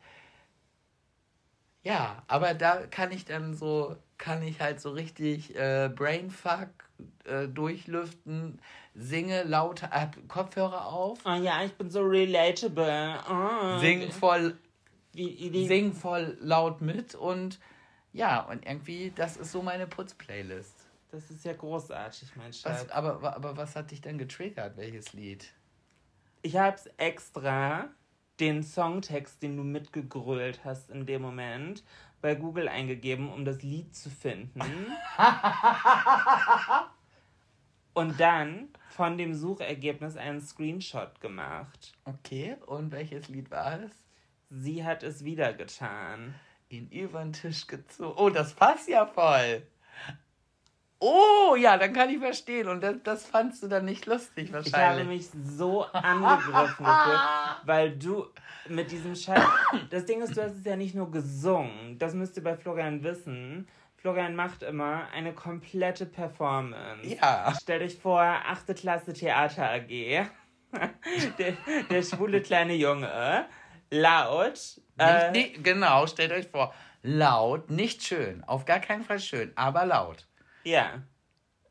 [1.83, 6.69] Ja, aber da kann ich dann so, kann ich halt so richtig äh, Brainfuck
[7.25, 8.61] äh, durchlüften,
[8.95, 13.19] singe laut, hab Kopfhörer auf, oh ja, ich bin so relatable.
[13.31, 13.79] Oh.
[13.79, 14.59] sing voll
[15.13, 17.59] wie, sing voll laut mit und
[18.13, 20.75] ja, und irgendwie, das ist so meine Putz-Playlist.
[21.13, 22.83] Das ist ja großartig, mein Schatz.
[22.83, 25.53] Was, aber, aber was hat dich denn getriggert, welches Lied?
[26.43, 27.89] Ich hab's extra
[28.41, 31.85] den Songtext, den du mitgegrölt hast in dem Moment,
[32.21, 34.61] bei Google eingegeben, um das Lied zu finden.
[37.93, 41.93] Und dann von dem Suchergebnis einen Screenshot gemacht.
[42.05, 43.91] Okay, und welches Lied war es?
[44.49, 46.35] Sie hat es wieder getan.
[46.69, 48.15] Ihn über den Tisch gezogen.
[48.17, 49.67] Oh, das passt ja voll.
[51.03, 52.69] Oh, ja, dann kann ich verstehen.
[52.69, 54.75] Und das, das fandst du dann nicht lustig wahrscheinlich.
[54.75, 57.21] Ich habe mich so angegriffen gefühlt,
[57.65, 58.27] weil du
[58.69, 59.43] mit diesem Scheiß.
[59.89, 61.99] Das Ding ist, du hast es ja nicht nur gesungen.
[61.99, 63.67] Das müsst ihr bei Florian wissen.
[63.97, 67.07] Florian macht immer eine komplette Performance.
[67.07, 67.55] Ja.
[67.61, 68.77] Stellt euch vor, 8.
[68.77, 69.89] Klasse Theater AG.
[71.39, 71.57] der,
[71.91, 73.47] der schwule kleine Junge.
[73.91, 74.81] Laut.
[74.99, 76.75] Äh, Nicht, nee, genau, stellt euch vor.
[77.03, 78.45] Laut, nicht schön.
[78.45, 80.27] Auf gar keinen Fall schön, aber laut.
[80.65, 81.03] Ja.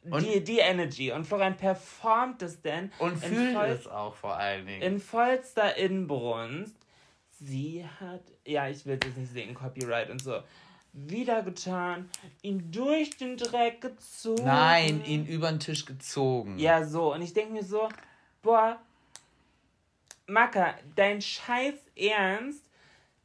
[0.09, 1.11] Und- die, die Energy.
[1.11, 2.91] Und Florian performt es denn.
[2.99, 4.81] Und fühlt es auch vor allen Dingen.
[4.81, 6.75] In vollster Inbrunst.
[7.41, 10.41] Sie hat, ja, ich will jetzt nicht sehen, Copyright und so,
[10.91, 12.09] wieder getan,
[12.41, 14.43] ihn durch den Dreck gezogen.
[14.43, 16.57] Nein, ihn über den Tisch gezogen.
[16.59, 17.13] Ja, so.
[17.13, 17.87] Und ich denke mir so,
[18.41, 18.77] boah,
[20.27, 22.63] Macker, dein Scheiß Ernst,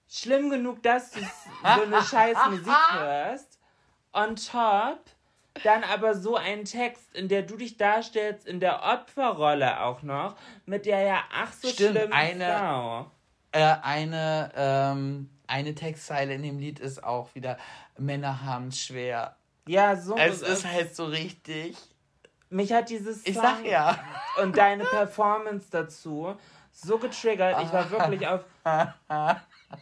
[0.09, 1.27] schlimm genug, dass du so
[1.63, 3.59] eine scheiß Musik hörst.
[4.13, 5.01] On top,
[5.63, 10.35] dann aber so einen Text, in der du dich darstellst, in der Opferrolle auch noch,
[10.67, 13.11] mit der ja ach so Stimmt, schlimmen eine- Frau.
[13.53, 17.57] Äh, eine, ähm, eine Textzeile in dem Lied ist auch wieder,
[17.97, 19.37] Männer haben es schwer.
[19.69, 20.17] Ja, so.
[20.17, 21.77] Es ist halt so richtig.
[22.51, 23.97] mich hat dieses Ich Song sag ja.
[24.43, 26.35] und deine Performance dazu
[26.73, 27.63] so getriggert.
[27.63, 28.41] Ich war wirklich auf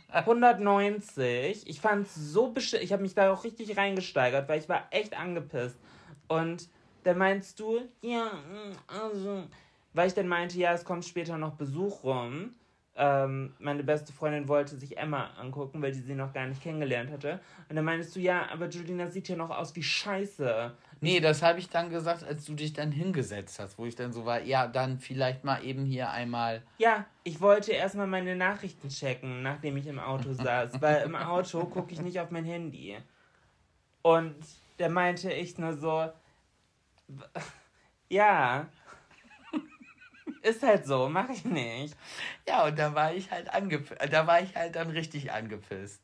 [0.09, 1.69] 190.
[1.69, 5.19] Ich fand's so besch Ich habe mich da auch richtig reingesteigert, weil ich war echt
[5.19, 5.79] angepisst.
[6.29, 6.69] Und
[7.05, 8.31] dann meinst du, ja,
[8.87, 9.45] also,
[9.93, 12.55] weil ich dann meinte, ja, es kommt später noch Besuch rum.
[12.95, 17.11] Ähm, meine beste Freundin wollte sich Emma angucken, weil die sie noch gar nicht kennengelernt
[17.11, 17.41] hatte.
[17.69, 20.73] Und dann meinst du, ja, aber Julina sieht ja noch aus wie Scheiße.
[21.03, 24.13] Nee, das habe ich dann gesagt, als du dich dann hingesetzt hast, wo ich dann
[24.13, 26.63] so war, ja, dann vielleicht mal eben hier einmal.
[26.79, 31.65] Ja, ich wollte erstmal meine Nachrichten checken, nachdem ich im Auto saß, weil im Auto
[31.65, 32.97] gucke ich nicht auf mein Handy.
[34.03, 34.37] Und
[34.79, 36.09] da meinte ich nur so,
[38.09, 38.69] ja,
[40.43, 41.97] ist halt so, mache ich nicht.
[42.47, 44.01] Ja, und da war ich halt angepisst.
[44.11, 46.01] Da war ich halt dann richtig angepisst.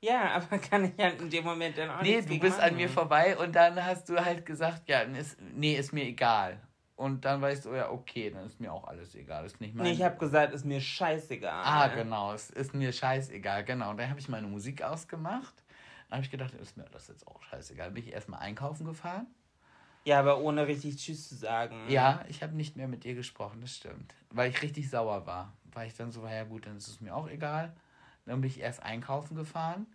[0.00, 2.76] Ja, aber kann ich ja in dem Moment dann auch Nee, du bist an machen.
[2.76, 6.60] mir vorbei und dann hast du halt gesagt, ja, ist, nee, ist mir egal.
[6.96, 9.46] Und dann weißt du, ja, okay, dann ist mir auch alles egal.
[9.46, 9.86] Ist nicht mein.
[9.86, 11.62] Nee, ich habe gesagt, ist mir scheißegal.
[11.64, 13.90] Ah, genau, es ist mir scheißegal, genau.
[13.90, 15.64] Und dann habe ich meine Musik ausgemacht.
[16.08, 17.90] Dann habe ich gedacht, ist mir das jetzt auch scheißegal.
[17.92, 19.26] Bin ich erstmal einkaufen gefahren.
[20.04, 21.86] Ja, aber ohne richtig Tschüss zu sagen.
[21.88, 24.14] Ja, ich habe nicht mehr mit ihr gesprochen, das stimmt.
[24.30, 25.54] Weil ich richtig sauer war.
[25.72, 27.74] Weil ich dann so war, ja gut, dann ist es mir auch egal.
[28.26, 29.86] Dann bin ich erst einkaufen gefahren.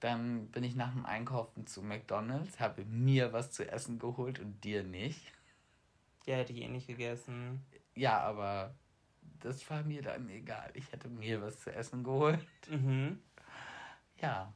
[0.00, 4.62] Dann bin ich nach dem Einkaufen zu McDonalds, habe mir was zu essen geholt und
[4.64, 5.32] dir nicht.
[6.26, 7.64] Ja, hätte ich eh nicht gegessen.
[7.94, 8.74] Ja, aber
[9.40, 10.70] das war mir dann egal.
[10.74, 12.38] Ich hätte mir was zu essen geholt.
[12.68, 13.20] Mhm.
[14.20, 14.52] Ja.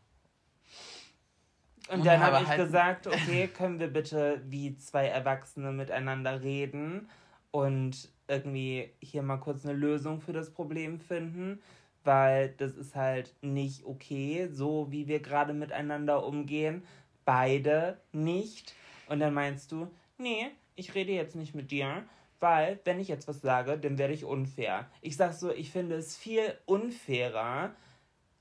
[1.89, 6.43] Und Und dann habe ich halt- gesagt, okay, können wir bitte wie zwei Erwachsene miteinander
[6.43, 7.09] reden
[7.53, 11.63] und irgendwie hier mal kurz eine Lösung für das Problem finden,
[12.07, 16.83] weil das ist halt nicht okay, so wie wir gerade miteinander umgehen.
[17.25, 18.75] Beide nicht.
[19.09, 22.05] Und dann meinst du, nee, ich rede jetzt nicht mit dir,
[22.39, 24.89] weil wenn ich jetzt was sage, dann werde ich unfair.
[25.01, 27.75] Ich sag so, ich finde es viel unfairer,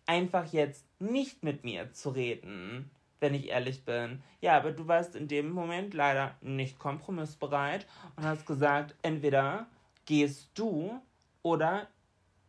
[0.05, 4.21] einfach jetzt nicht mit mir zu reden, wenn ich ehrlich bin.
[4.41, 9.67] Ja, aber du warst in dem Moment leider nicht kompromissbereit und hast gesagt, entweder
[10.05, 11.01] gehst du
[11.41, 11.87] oder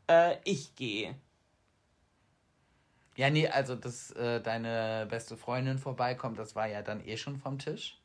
[0.09, 1.15] äh, ich gehe.
[3.17, 7.39] Ja, nee, also dass äh, deine beste Freundin vorbeikommt, das war ja dann eh schon
[7.39, 8.01] vom Tisch.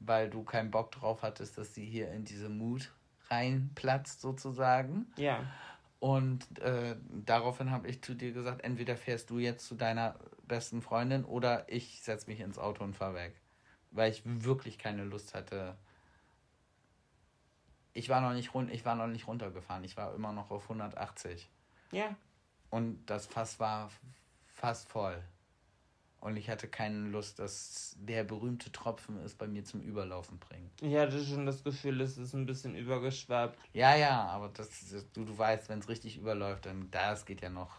[0.00, 2.92] Weil du keinen Bock drauf hattest, dass sie hier in diese Mut
[3.30, 5.06] reinplatzt, sozusagen.
[5.16, 5.44] Ja.
[5.98, 6.96] Und äh,
[7.26, 10.14] daraufhin habe ich zu dir gesagt, entweder fährst du jetzt zu deiner
[10.46, 13.40] besten Freundin oder ich setze mich ins Auto und fahre weg.
[13.90, 15.76] Weil ich wirklich keine Lust hatte.
[17.98, 19.82] Ich war noch nicht run ich war noch nicht runtergefahren.
[19.82, 21.48] Ich war immer noch auf 180.
[21.90, 22.14] Ja.
[22.70, 23.90] Und das Fass war
[24.46, 25.20] fast voll.
[26.20, 30.70] Und ich hatte keine Lust, dass der berühmte Tropfen es bei mir zum Überlaufen bringt.
[30.80, 33.58] Ich hatte schon das Gefühl, es ist ein bisschen übergeschwappt.
[33.72, 37.40] Ja, ja, aber das, das du, du weißt, wenn es richtig überläuft, dann das geht
[37.40, 37.70] ja noch.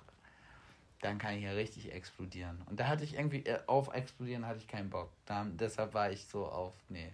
[1.01, 2.61] Dann kann ich ja richtig explodieren.
[2.69, 5.11] Und da hatte ich irgendwie, äh, auf explodieren hatte ich keinen Bock.
[5.25, 7.11] Da, deshalb war ich so auf, nee.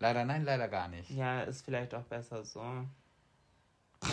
[0.00, 1.10] Leider nein, leider gar nicht.
[1.10, 2.62] Ja, ist vielleicht auch besser so.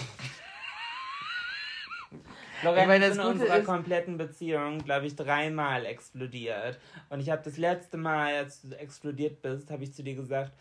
[2.64, 6.80] Ich meine, ist in unserer ist- kompletten Beziehung, glaube ich, dreimal explodiert.
[7.10, 10.52] Und ich habe das letzte Mal, als du explodiert bist, habe ich zu dir gesagt,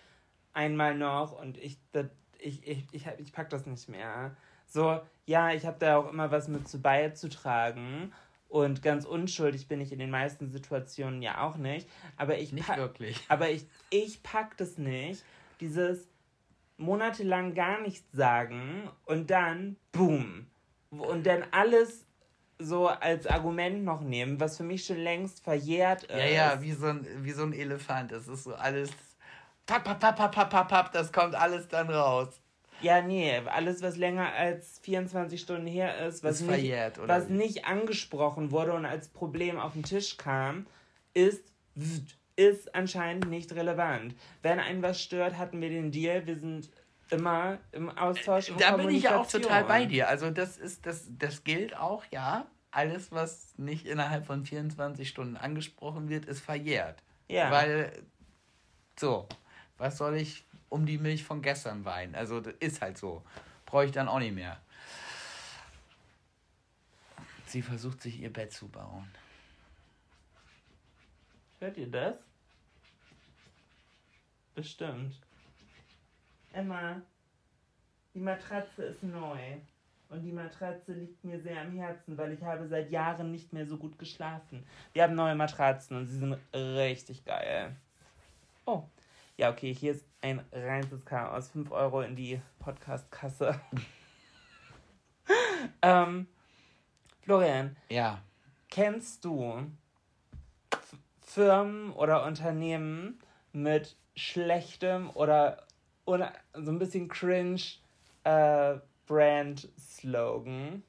[0.52, 2.06] einmal noch und ich, das,
[2.38, 4.36] ich, ich, ich, ich pack das nicht mehr.
[4.66, 8.12] So, ja, ich habe da auch immer was mit zu beizutragen.
[8.48, 11.88] Und ganz unschuldig bin ich in den meisten Situationen ja auch nicht.
[12.16, 13.24] Aber ich Nicht pack- wirklich.
[13.28, 15.24] Aber ich, ich pack das nicht.
[15.60, 16.08] Dieses
[16.76, 20.46] monatelang gar nichts sagen und dann boom.
[20.90, 22.06] Und dann alles
[22.58, 26.16] so als Argument noch nehmen, was für mich schon längst verjährt ist.
[26.16, 28.12] Ja, ja, wie so ein, wie so ein Elefant.
[28.12, 28.90] Das ist so alles.
[29.66, 32.40] Papp, papp, papp, papp, papp, papp, das kommt alles dann raus.
[32.82, 37.08] Ja, nee, alles, was länger als 24 Stunden her ist, was, Ist nicht, verjährt, oder
[37.08, 40.66] was nicht angesprochen wurde und als Problem auf den Tisch kam,
[41.14, 41.42] ist,
[42.36, 44.14] ist anscheinend nicht relevant.
[44.42, 46.70] Wenn einen was stört, hatten wir den Deal, wir sind
[47.10, 48.50] immer im Austausch.
[48.50, 50.08] und Da bin ich ja auch total bei dir.
[50.08, 52.46] Also das ist, das, das gilt auch, ja.
[52.70, 57.02] Alles, was nicht innerhalb von 24 Stunden angesprochen wird, ist verjährt.
[57.28, 57.50] Ja.
[57.50, 57.90] Weil,
[59.00, 59.26] so,
[59.78, 62.14] was soll ich um die Milch von gestern weinen?
[62.14, 63.22] Also das ist halt so.
[63.64, 64.60] Brauche ich dann auch nicht mehr.
[67.46, 69.08] Sie versucht sich ihr Bett zu bauen.
[71.60, 72.16] Hört ihr das?
[74.54, 75.14] Bestimmt.
[76.52, 77.00] Emma,
[78.14, 79.38] die Matratze ist neu.
[80.08, 83.66] Und die Matratze liegt mir sehr am Herzen, weil ich habe seit Jahren nicht mehr
[83.66, 84.64] so gut geschlafen.
[84.92, 87.74] Wir haben neue Matratzen und sie sind richtig geil.
[88.66, 88.84] Oh.
[89.36, 91.50] Ja, okay, hier ist ein reines Chaos.
[91.50, 93.60] 5 Euro in die Podcast-Kasse.
[95.82, 96.26] ähm,
[97.22, 98.20] Florian, Ja.
[98.68, 99.62] Kennst du
[101.22, 103.20] Firmen oder Unternehmen
[103.52, 105.64] mit schlechtem oder,
[106.04, 107.62] oder so ein bisschen cringe
[108.24, 110.82] äh, Brand-Slogan?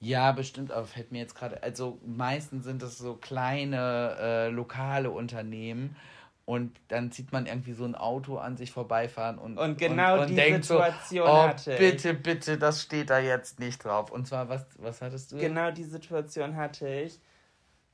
[0.00, 5.10] Ja, bestimmt, aber fällt mir jetzt gerade, also meistens sind das so kleine äh, lokale
[5.10, 5.96] Unternehmen
[6.44, 10.36] und dann sieht man irgendwie so ein Auto an sich vorbeifahren und, Und genau die
[10.36, 11.78] Situation so, oh, hatte ich.
[11.78, 14.10] bitte, bitte, das steht da jetzt nicht drauf.
[14.10, 15.36] Und zwar, was, was hattest du?
[15.36, 17.20] Genau die Situation hatte ich.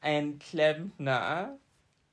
[0.01, 1.57] Ein Klempner,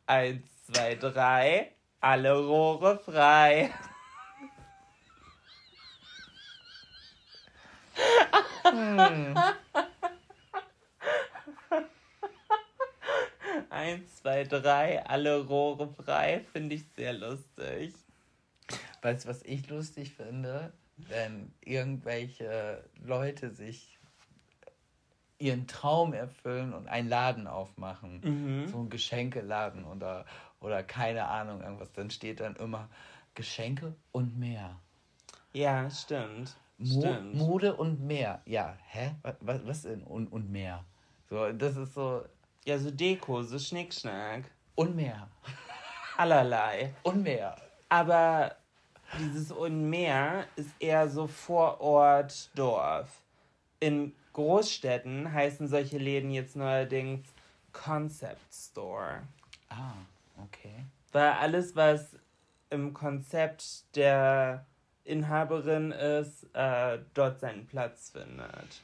[0.08, 3.70] eins, zwei, drei, alle Rohre frei.
[13.82, 17.96] Eins, zwei, drei, alle Rohre frei, finde ich sehr lustig.
[19.02, 20.72] Weißt du, was ich lustig finde?
[20.98, 23.98] Wenn irgendwelche Leute sich
[25.40, 28.22] ihren Traum erfüllen und einen Laden aufmachen.
[28.24, 28.68] Mhm.
[28.68, 30.26] So ein Geschenkeladen oder,
[30.60, 31.92] oder keine Ahnung, irgendwas.
[31.94, 32.88] Dann steht dann immer
[33.34, 34.80] Geschenke und mehr.
[35.54, 36.56] Ja, stimmt.
[36.78, 37.34] Mo stimmt.
[37.34, 38.44] Mode und mehr.
[38.46, 39.16] Ja, hä?
[39.24, 40.04] Was, was, was denn?
[40.04, 40.86] Und, und mehr.
[41.32, 42.24] So, das ist so.
[42.66, 44.44] Ja, so Deko, so Schnickschnack.
[44.76, 45.28] Und mehr.
[46.18, 46.94] Allerlei.
[47.04, 47.56] Und mehr.
[47.90, 48.56] Aber
[49.20, 53.22] dieses und mehr ist eher so Vorort, Dorf.
[53.80, 57.28] In Großstädten heißen solche Läden jetzt neuerdings
[57.74, 59.24] Concept Store.
[59.70, 59.94] Ah,
[60.44, 60.86] okay.
[61.12, 62.16] Weil alles, was
[62.70, 64.66] im Konzept der
[65.04, 68.82] Inhaberin ist, äh, dort seinen Platz findet.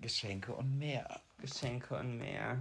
[0.00, 1.20] Geschenke und mehr.
[1.38, 2.58] Geschenke und mehr.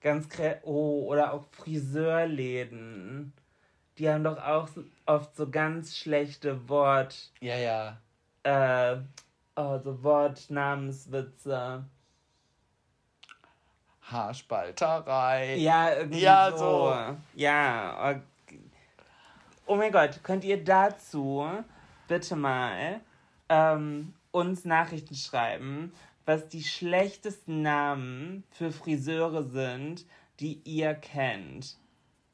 [0.00, 3.32] Ganz krä Oh, oder auch Friseurläden.
[3.98, 4.68] Die haben doch auch
[5.06, 7.98] oft so ganz schlechte Wort, Ja, ja.
[8.44, 9.00] äh,
[9.56, 11.84] oh, so Wortnamenswitze.
[14.02, 15.56] Haarspalterei.
[15.56, 16.56] Ja, irgendwie Ja, so.
[16.58, 17.16] so.
[17.34, 18.20] Ja.
[19.66, 21.46] Oh mein Gott, könnt ihr dazu
[22.08, 23.00] bitte mal
[23.48, 25.92] ähm, uns Nachrichten schreiben,
[26.26, 30.06] was die schlechtesten Namen für Friseure sind,
[30.38, 31.76] die ihr kennt?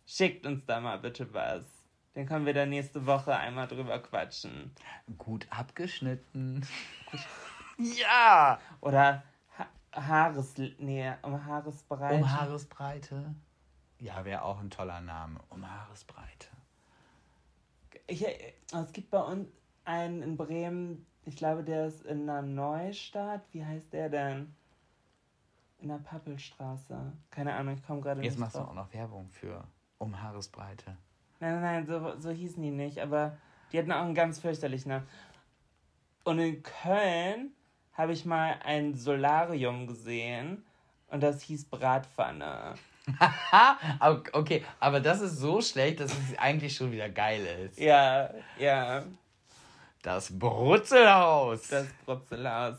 [0.07, 1.65] Schickt uns da mal bitte was.
[2.15, 4.73] Dann können wir da nächste Woche einmal drüber quatschen.
[5.19, 6.67] Gut abgeschnitten.
[7.79, 8.59] ja!
[8.81, 9.23] Oder
[9.59, 10.55] ha Haares...
[10.79, 12.15] Nee, um Haaresbreite.
[12.15, 13.35] Um Haaresbreite.
[13.99, 15.41] Ja, wäre auch ein toller Name.
[15.51, 16.49] Um Haaresbreite.
[18.07, 19.49] Ich, es gibt bei uns
[19.85, 23.43] einen in Bremen, ich glaube, der ist in einer Neustadt.
[23.53, 24.55] Wie heißt der denn?
[25.81, 27.13] In der Pappelstraße.
[27.31, 28.71] Keine Ahnung, ich komme gerade Jetzt nicht machst du drauf.
[28.71, 29.63] auch noch Werbung für
[29.99, 30.97] Um Haaresbreite.
[31.41, 33.37] Nein, nein, nein, so, so hießen die nicht, aber
[33.73, 35.07] die hatten auch einen ganz fürchterlichen Namen.
[36.25, 37.51] Und in Köln
[37.93, 40.65] habe ich mal ein Solarium gesehen
[41.09, 42.75] und das hieß Bratpfanne.
[44.33, 47.79] Okay, aber das ist so schlecht, dass es eigentlich schon wieder geil ist.
[47.79, 49.05] Ja, ja,
[50.07, 51.67] Das Brutzelhaus.
[51.67, 52.77] das Brutzelhaus.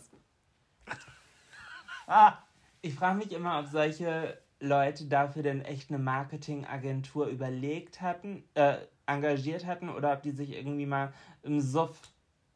[2.07, 2.38] ah.
[2.82, 8.78] Ich frage mich immer, ob solche Leute dafür denn echt eine Marketingagentur überlegt hatten, äh,
[9.07, 11.11] engagiert hatten oder ob die sich irgendwie mal
[11.43, 11.99] im Suff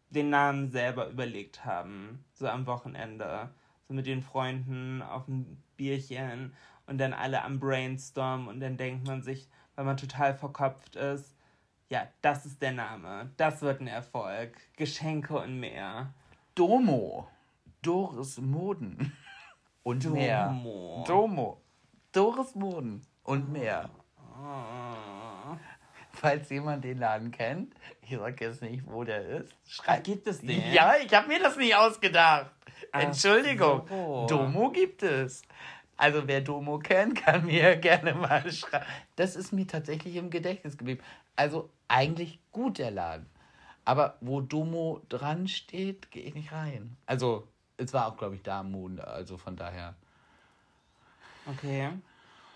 [0.10, 3.50] den Namen selber überlegt haben, so am Wochenende.
[3.90, 6.54] So mit den Freunden auf dem Bierchen
[6.86, 11.36] und dann alle am Brainstorm und dann denkt man sich, weil man total verkopft ist,
[11.92, 16.14] ja, das ist der Name, das wird ein Erfolg, Geschenke und mehr.
[16.56, 17.28] Domo,
[17.82, 19.12] Doris Moden
[19.84, 20.16] und Domo.
[20.16, 21.04] mehr.
[21.06, 21.62] Domo,
[22.14, 23.90] Doris Moden und mehr.
[24.18, 25.58] Oh.
[26.14, 30.06] Falls jemand den Laden kennt, ich sag jetzt nicht, wo der ist, schreibt.
[30.06, 30.72] Gibt es den?
[30.72, 32.52] Ja, ich habe mir das nicht ausgedacht.
[32.94, 33.86] Ach Entschuldigung.
[33.90, 34.28] so.
[34.30, 35.42] Domo gibt es.
[35.98, 38.86] Also wer Domo kennt, kann mir gerne mal schreiben.
[39.18, 41.04] Das ist mir tatsächlich im Gedächtnis geblieben.
[41.36, 43.28] Also eigentlich gut der Laden.
[43.86, 46.96] Aber wo Domo dran steht, gehe ich nicht rein.
[47.06, 49.02] Also es war auch, glaube ich, da am Mond.
[49.02, 49.96] Also von daher.
[51.48, 51.90] Okay.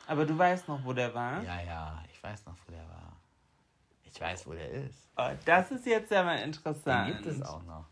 [0.07, 1.43] Aber du weißt noch, wo der war?
[1.43, 3.13] Ja, ja, ich weiß noch, wo der war.
[4.03, 5.09] Ich weiß, wo der ist.
[5.17, 7.07] Oh, das ist jetzt ja mal Den interessant.
[7.07, 7.85] gibt es auch noch.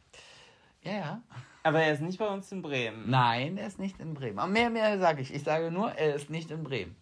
[0.83, 1.21] Ja, ja.
[1.63, 3.09] Aber er ist nicht bei uns in Bremen.
[3.09, 4.37] Nein, er ist nicht in Bremen.
[4.37, 5.33] Aber mehr, mehr sage ich.
[5.33, 6.95] Ich sage nur, er ist nicht in Bremen.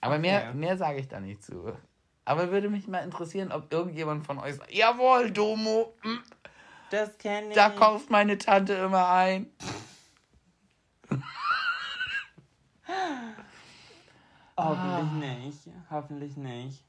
[0.00, 0.54] Aber mehr, Okay.
[0.56, 1.76] mehr sage ich da nicht zu.
[2.24, 6.16] Aber würde mich mal interessieren, ob irgendjemand von euch sagt, jawohl, Domo, mm,
[6.90, 7.54] Das kenne ich.
[7.54, 9.46] da kauft meine Tante immer ein.
[14.56, 15.36] Hoffentlich Ah.
[15.44, 15.58] nicht.
[15.90, 16.84] Hoffentlich nicht.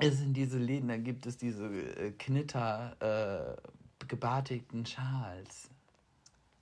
[0.00, 5.68] Es sind diese Läden, da gibt es diese äh, Knitter, äh, gebartigten Schals.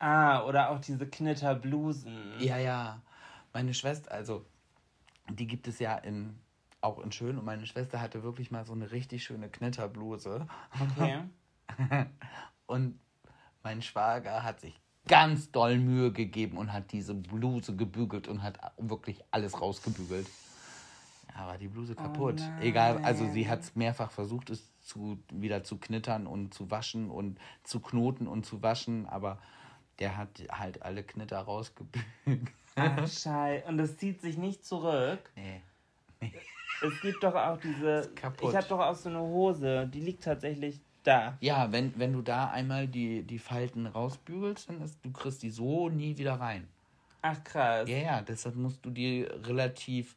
[0.01, 2.35] Ah, oder auch diese Knitterblusen.
[2.39, 3.01] Ja, ja.
[3.53, 4.45] Meine Schwester, also,
[5.31, 6.39] die gibt es ja in,
[6.81, 7.39] auch in schön.
[7.39, 10.47] Und meine Schwester hatte wirklich mal so eine richtig schöne Knitterbluse.
[10.81, 11.21] Okay.
[12.67, 12.99] Und
[13.63, 18.61] mein Schwager hat sich ganz doll Mühe gegeben und hat diese Bluse gebügelt und hat
[18.77, 20.29] wirklich alles rausgebügelt.
[21.35, 22.43] Ja, war die Bluse kaputt.
[22.61, 27.11] Egal, also sie hat es mehrfach versucht, es zu, wieder zu knittern und zu waschen
[27.11, 29.39] und zu knoten und zu waschen, aber
[29.99, 32.05] der hat halt alle Knitter rausgebügelt.
[32.77, 33.65] Ach, schei.
[33.67, 35.31] Und es zieht sich nicht zurück.
[35.35, 35.63] Nee.
[36.83, 38.11] Es gibt doch auch diese.
[38.41, 41.37] Ich habe doch auch so eine Hose, die liegt tatsächlich da.
[41.41, 45.51] Ja, wenn, wenn du da einmal die, die Falten rausbügelst, dann ist, du kriegst die
[45.51, 46.69] so nie wieder rein.
[47.23, 47.89] Ach krass.
[47.89, 50.15] Ja, ja, deshalb musst du die relativ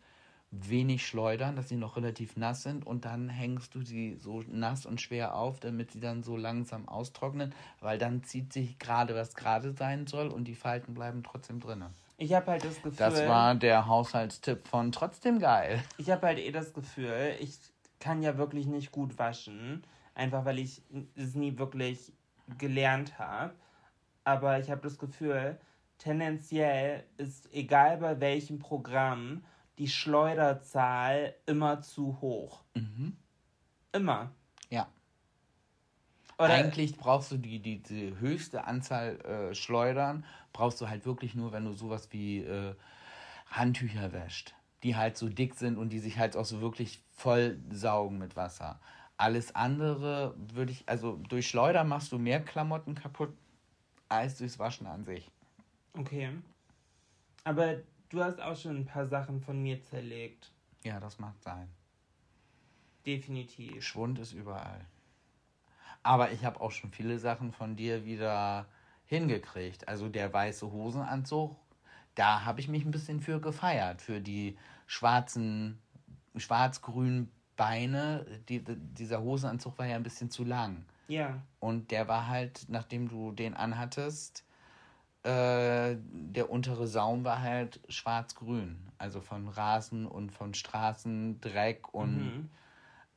[0.51, 4.85] wenig schleudern, dass sie noch relativ nass sind und dann hängst du sie so nass
[4.85, 9.33] und schwer auf, damit sie dann so langsam austrocknen, weil dann zieht sich gerade, was
[9.33, 11.85] gerade sein soll und die Falten bleiben trotzdem drin.
[12.21, 12.97] Ich habe halt das Gefühl.
[12.97, 15.83] Das war der Haushaltstipp von Trotzdem geil.
[15.97, 17.57] Ich habe halt eh das Gefühl, ich
[17.99, 19.83] kann ja wirklich nicht gut waschen.
[20.13, 20.83] Einfach weil ich
[21.15, 22.13] es nie wirklich
[22.59, 23.55] gelernt habe.
[24.23, 25.57] Aber ich habe das Gefühl,
[25.97, 29.43] tendenziell ist, egal bei welchem Programm,
[29.79, 32.63] die Schleuderzahl immer zu hoch.
[33.93, 34.31] Immer.
[34.69, 34.87] Ja.
[36.41, 41.35] Oder Eigentlich brauchst du die, die, die höchste Anzahl äh, Schleudern, brauchst du halt wirklich
[41.35, 42.73] nur, wenn du sowas wie äh,
[43.45, 47.59] Handtücher wäscht, die halt so dick sind und die sich halt auch so wirklich voll
[47.69, 48.79] saugen mit Wasser.
[49.17, 53.37] Alles andere würde ich, also durch Schleuder machst du mehr Klamotten kaputt
[54.09, 55.29] als durchs Waschen an sich.
[55.93, 56.31] Okay.
[57.43, 57.75] Aber
[58.09, 60.49] du hast auch schon ein paar Sachen von mir zerlegt.
[60.83, 61.69] Ja, das mag sein.
[63.05, 63.83] Definitiv.
[63.83, 64.87] Schwund ist überall.
[66.03, 68.65] Aber ich habe auch schon viele Sachen von dir wieder
[69.05, 69.87] hingekriegt.
[69.87, 71.55] Also der weiße Hosenanzug,
[72.15, 74.01] da habe ich mich ein bisschen für gefeiert.
[74.01, 75.79] Für die schwarzen,
[76.35, 78.25] schwarz-grünen Beine.
[78.49, 80.85] Die, dieser Hosenanzug war ja ein bisschen zu lang.
[81.07, 81.41] Ja.
[81.59, 84.45] Und der war halt, nachdem du den anhattest,
[85.23, 88.77] äh, der untere Saum war halt schwarz-grün.
[88.97, 92.49] Also von Rasen und von Straßen, Dreck und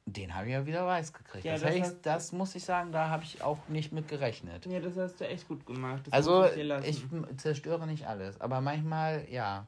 [0.06, 1.44] den habe ich ja wieder weiß gekriegt.
[1.44, 4.08] Ja, das, das ich, hast- das muss ich sagen, da habe ich auch nicht mit
[4.08, 4.66] gerechnet.
[4.66, 6.06] Ja, das hast du echt gut gemacht.
[6.06, 6.44] Das Also
[6.82, 9.66] ich ich zerstöre nicht alles, aber manchmal ja.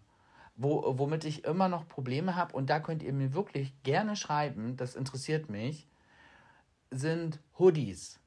[0.58, 4.78] Wo, womit ich immer noch Probleme habe, und da könnt ihr mir wirklich gerne schreiben,
[4.78, 5.86] das interessiert mich,
[6.90, 8.18] sind Hoodies.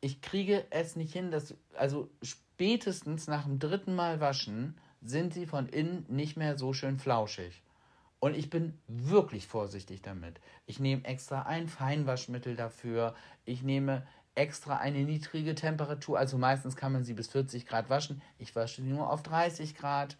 [0.00, 5.46] Ich kriege es nicht hin, dass, also spätestens nach dem dritten Mal waschen, sind sie
[5.46, 7.62] von innen nicht mehr so schön flauschig.
[8.20, 10.40] Und ich bin wirklich vorsichtig damit.
[10.66, 13.14] Ich nehme extra ein Feinwaschmittel dafür.
[13.46, 16.18] Ich nehme extra eine niedrige Temperatur.
[16.18, 18.20] Also meistens kann man sie bis 40 Grad waschen.
[18.38, 20.18] Ich wasche sie nur auf 30 Grad.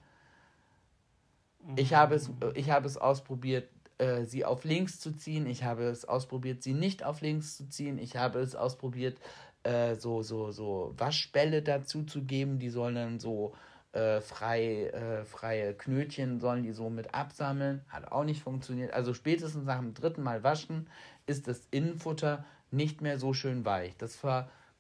[1.77, 5.47] Ich habe es, ich habe es ausprobiert, äh, sie auf links zu ziehen.
[5.47, 7.99] Ich habe es ausprobiert, sie nicht auf links zu ziehen.
[7.99, 9.19] Ich habe es ausprobiert,
[9.63, 12.59] äh, so, so, so Waschbälle dazu zu geben.
[12.59, 13.55] Die sollen dann so
[13.93, 17.83] äh, frei, äh, freie Knötchen sollen die so mit absammeln.
[17.89, 18.93] Hat auch nicht funktioniert.
[18.93, 20.89] Also spätestens nach dem dritten Mal waschen
[21.27, 23.97] ist das Innenfutter nicht mehr so schön weich.
[23.97, 24.21] Das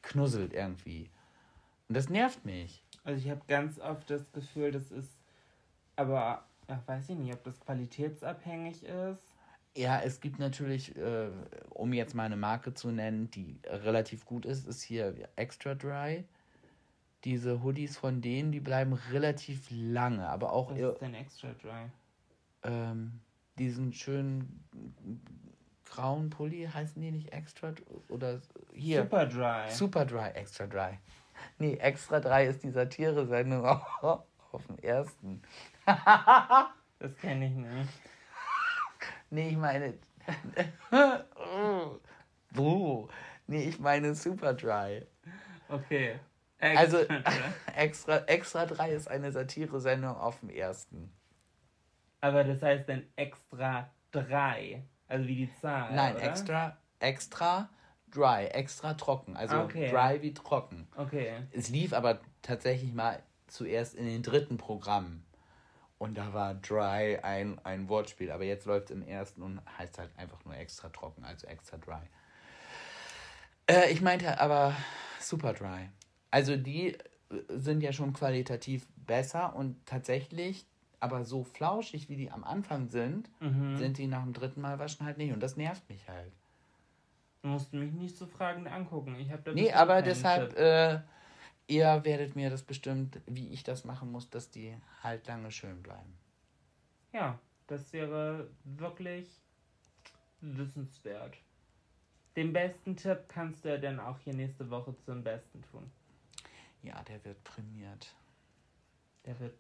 [0.03, 1.11] knusselt irgendwie.
[1.89, 2.85] Und das nervt mich.
[3.03, 5.11] Also ich habe ganz oft das Gefühl, das ist,
[5.97, 9.25] aber ja, weiß ich nicht, ob das qualitätsabhängig ist.
[9.77, 11.31] Ja, es gibt natürlich, äh,
[11.71, 16.25] um jetzt mal eine Marke zu nennen, die relativ gut ist, ist hier Extra Dry.
[17.25, 21.91] Diese Hoodies von denen, die bleiben relativ lange, aber auch Was ist denn extra dry?
[22.63, 23.21] ähm,
[23.59, 24.65] diesen schönen
[25.85, 27.73] grauen Pulli, heißen die nicht Extra
[28.09, 28.41] oder
[28.73, 29.03] hier?
[29.03, 29.71] Super dry.
[29.71, 30.99] Super Dry, Extra Dry.
[31.59, 34.03] Nee, Extra Dry ist die Satire-Sendung auf,
[34.53, 35.43] auf dem ersten.
[37.03, 37.89] Das kenne ich nicht.
[39.31, 39.95] Nee, ich meine.
[42.51, 43.09] Buh.
[43.47, 45.07] Nee, ich meine Super Dry.
[45.71, 46.21] Okay.
[46.61, 46.99] Also,
[47.75, 51.13] Extra extra, extra 3 ist eine Satire-Sendung auf dem ersten.
[52.21, 54.85] Aber das heißt dann extra drei.
[55.09, 55.95] Also wie die Zahl.
[55.95, 56.25] Nein, oder?
[56.25, 57.71] extra, extra
[58.11, 59.37] dry, extra trocken.
[59.37, 59.91] Also Okay.
[59.91, 60.87] dry wie trocken.
[60.97, 61.43] Okay.
[61.53, 65.25] Es lief aber tatsächlich mal zuerst in den dritten Programmen.
[65.99, 68.31] Und da war dry ein, ein Wortspiel.
[68.31, 71.77] Aber jetzt läuft es im ersten und heißt halt einfach nur extra trocken, also extra
[71.79, 72.01] dry.
[73.67, 74.75] Äh, ich meinte aber
[75.21, 75.91] super dry.
[76.31, 76.99] Also die äh,
[77.49, 80.67] sind ja schon qualitativ besser und tatsächlich,
[81.01, 83.31] aber so flauschig wie die am Anfang sind,
[83.79, 85.33] sind die nach dem dritten Mal waschen halt nicht.
[85.33, 86.33] Und das nervt mich halt.
[87.43, 89.17] Du musst mich nicht so fragend angucken.
[89.19, 91.01] Ich habe da Nee, aber deshalb, äh,
[91.69, 95.83] ihr werdet mir das bestimmt, wie ich das machen muss, dass die halt lange schön
[95.83, 96.19] bleiben.
[97.13, 99.27] Ja, das wäre wirklich
[100.43, 101.37] wissenswert.
[102.37, 105.91] Den besten Tipp kannst du ja dann auch hier nächste Woche zum Besten tun.
[106.83, 108.15] Ja, der wird prämiert.
[109.27, 109.55] Der wird.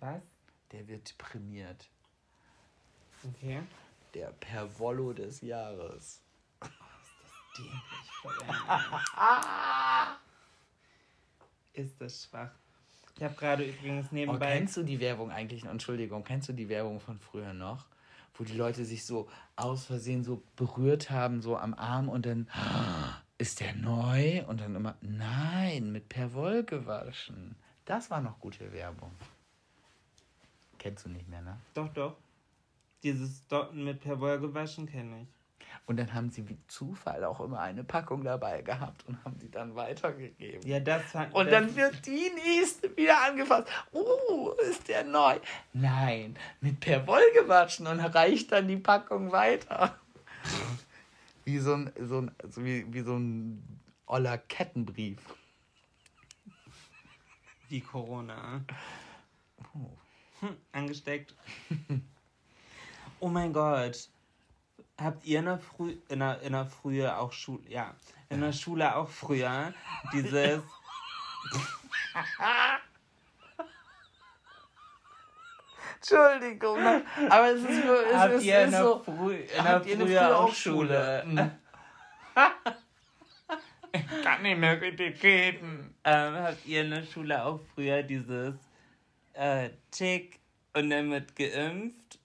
[0.00, 0.22] Was?
[0.70, 1.88] Der wird prämiert.
[3.24, 3.62] Okay.
[4.14, 6.22] Der Pervollo des Jahres.
[7.56, 8.34] Dämlich voll
[11.74, 12.50] Ist das schwach.
[13.16, 14.56] Ich habe gerade übrigens Oh, nebenbei.
[14.58, 15.64] kennst du die Werbung eigentlich?
[15.64, 17.86] Entschuldigung, kennst du die Werbung von früher noch?
[18.34, 22.48] Wo die Leute sich so aus Versehen so berührt haben, so am Arm und dann
[22.52, 27.56] "Ah, ist der neu und dann immer nein, mit Perwoll gewaschen.
[27.84, 29.10] Das war noch gute Werbung.
[30.78, 31.58] Kennst du nicht mehr, ne?
[31.74, 32.16] Doch, doch.
[33.02, 35.28] Dieses Dotten mit Perwoll gewaschen kenne ich.
[35.86, 39.50] Und dann haben sie wie Zufall auch immer eine Packung dabei gehabt und haben sie
[39.50, 40.64] dann weitergegeben.
[40.64, 43.66] Ja, das fand Und dann wird die nächste wieder angefasst.
[43.92, 45.36] Uh, ist der neu?
[45.72, 49.98] Nein, mit Perwoll gewaschen und reicht dann die Packung weiter.
[51.44, 55.18] Wie so ein, so ein, so wie, wie so ein oller Kettenbrief.
[57.68, 58.64] Wie Corona.
[60.40, 61.34] Hm, angesteckt.
[63.20, 64.08] oh mein Gott.
[64.98, 67.94] Habt ihr in der, Früh, in der, in der Frühe auch Schule, ja,
[68.28, 69.72] in der Schule auch früher
[70.12, 70.62] dieses,
[76.02, 77.04] Entschuldigung, ne?
[77.30, 79.02] aber es ist, es habt ist, ihr in ist der, so.
[79.04, 81.22] Früh, in habt ihr eine Frühe Früh- auch auch Schule?
[81.24, 81.50] Schule?
[84.24, 85.94] Kann nicht mehr richtig reden.
[86.04, 88.54] Ähm, habt ihr in der Schule auch früher dieses
[89.34, 90.40] äh, Tick
[90.74, 92.18] und dann mit geimpft?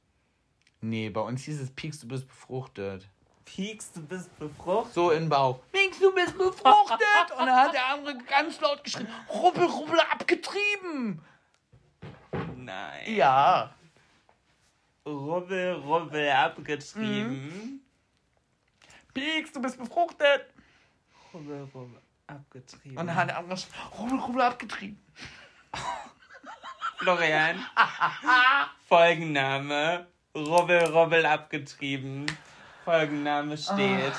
[0.82, 3.08] Nee, bei uns hieß es Pieks, du bist befruchtet.
[3.46, 4.94] Piekst, du bist befruchtet?
[4.94, 5.60] So in den Bauch.
[5.72, 7.00] Pieks, du bist befruchtet!
[7.38, 11.22] Und dann hat der andere ganz laut geschrien, rubbel, rubbel, abgetrieben!
[12.68, 13.16] Nein.
[13.16, 13.74] Ja.
[15.06, 17.82] Rubbel, rubbel, abgetrieben.
[19.14, 20.54] Pieks, du bist befruchtet!
[21.34, 22.98] Rubbel, rubbel, abgetrieben.
[22.98, 25.02] Und dann hat der andere geschrien, rubbel, rubbel, abgetrieben.
[26.98, 27.66] Florian.
[28.90, 30.08] Folgenname.
[30.36, 32.26] Rubbel, rubbel, abgetrieben.
[32.84, 34.14] Folgenname steht.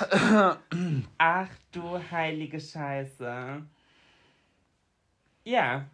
[1.18, 3.62] Ach du heilige Scheiße.
[5.44, 5.84] Ja.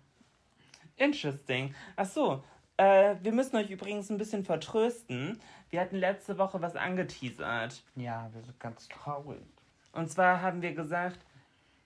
[0.97, 1.75] Interesting.
[1.97, 2.43] Ach so.
[2.77, 5.39] Äh, wir müssen euch übrigens ein bisschen vertrösten.
[5.71, 7.85] Wir hatten letzte Woche was angeteasert.
[7.95, 9.41] Ja, wir sind ganz traurig.
[9.93, 11.19] Und zwar haben wir gesagt,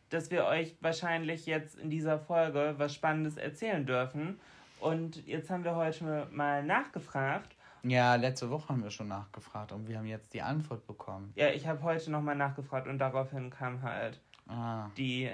[0.09, 4.41] dass wir euch wahrscheinlich jetzt in dieser Folge was Spannendes erzählen dürfen.
[4.81, 7.55] Und jetzt haben wir heute mal nachgefragt.
[7.83, 11.33] Ja, letzte Woche haben wir schon nachgefragt und wir haben jetzt die Antwort bekommen.
[11.37, 14.91] Ja, ich habe heute nochmal nachgefragt und daraufhin kam halt Ah.
[14.97, 15.31] die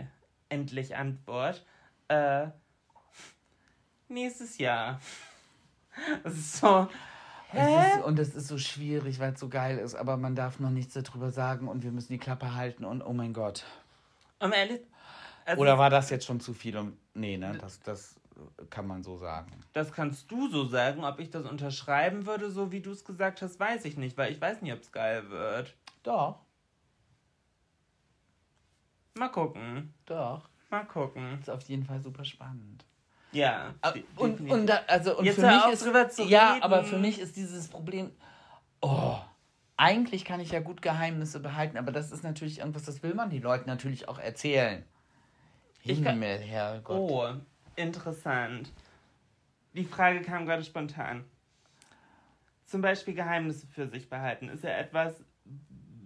[0.48, 1.64] endlich Antwort.
[2.08, 2.48] Äh,
[4.08, 5.00] nächstes Jahr.
[6.24, 6.88] Das ist so.
[7.52, 10.58] Es ist, und es ist so schwierig, weil es so geil ist, aber man darf
[10.58, 13.64] noch nichts darüber sagen und wir müssen die Klappe halten und oh mein Gott.
[14.40, 14.80] Um ehrlich.
[15.44, 16.76] Also Oder war das jetzt schon zu viel?
[16.76, 17.56] Und, nee, ne?
[17.60, 18.16] Das, das
[18.70, 19.52] kann man so sagen.
[19.72, 21.04] Das kannst du so sagen.
[21.04, 24.32] Ob ich das unterschreiben würde, so wie du es gesagt hast, weiß ich nicht, weil
[24.32, 25.74] ich weiß nicht, ob es geil wird.
[26.02, 26.40] Doch.
[29.16, 29.94] Mal gucken.
[30.06, 30.48] Doch.
[30.70, 31.38] Mal gucken.
[31.40, 32.84] Ist auf jeden Fall super spannend.
[33.34, 33.74] Ja.
[33.92, 34.52] De- Und, definitiv.
[34.52, 36.62] und, da, also, und Jetzt für mich ist drüber zu ja, reden.
[36.62, 38.10] aber für mich ist dieses Problem.
[38.80, 39.16] Oh,
[39.76, 43.30] eigentlich kann ich ja gut Geheimnisse behalten, aber das ist natürlich irgendwas, das will man
[43.30, 44.84] den Leuten natürlich auch erzählen.
[45.80, 46.96] Himmel, Herrgott.
[47.10, 47.28] Oh,
[47.76, 48.72] interessant.
[49.74, 51.24] Die Frage kam gerade spontan.
[52.64, 55.14] Zum Beispiel Geheimnisse für sich behalten ist ja etwas,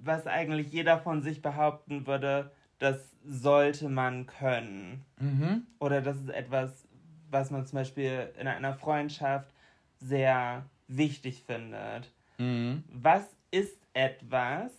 [0.03, 5.05] was eigentlich jeder von sich behaupten würde, das sollte man können.
[5.19, 5.67] Mhm.
[5.79, 6.88] Oder das ist etwas,
[7.31, 9.53] was man zum Beispiel in einer Freundschaft
[10.01, 12.11] sehr wichtig findet.
[12.39, 12.85] Mhm.
[12.93, 14.73] Was ist etwas,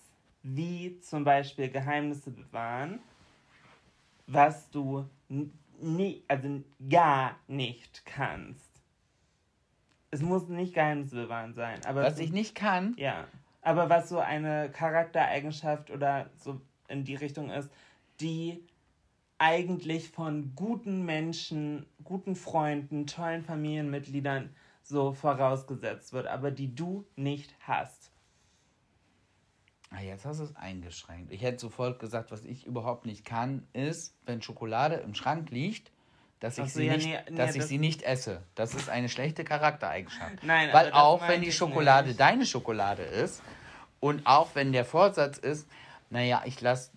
[0.43, 2.99] wie zum Beispiel Geheimnisse bewahren,
[4.27, 5.05] was du
[5.79, 8.69] nie, also gar nicht kannst?
[10.11, 13.27] Es muss nicht Geheimnisse bewahren sein, aber Was ich nicht kann, ja,
[13.61, 17.69] aber was so eine Charaktereigenschaft oder so in die Richtung ist,
[18.19, 18.63] die
[19.39, 27.53] eigentlich von guten Menschen, guten Freunden, tollen Familienmitgliedern so vorausgesetzt wird, aber die du nicht
[27.61, 28.11] hast.
[29.91, 31.31] Ah, jetzt hast du es eingeschränkt.
[31.31, 35.91] Ich hätte sofort gesagt, was ich überhaupt nicht kann, ist, wenn Schokolade im Schrank liegt,
[36.39, 38.43] dass ich, sie, ja, nicht, nee, nee, dass ich das- sie nicht esse.
[38.55, 40.37] Das ist eine schlechte Charaktereigenschaft.
[40.43, 42.19] Nein, Weil auch wenn die Schokolade nicht.
[42.19, 43.41] deine Schokolade ist
[43.99, 45.67] und auch wenn der Vorsatz ist,
[46.11, 46.91] naja, ich lasse,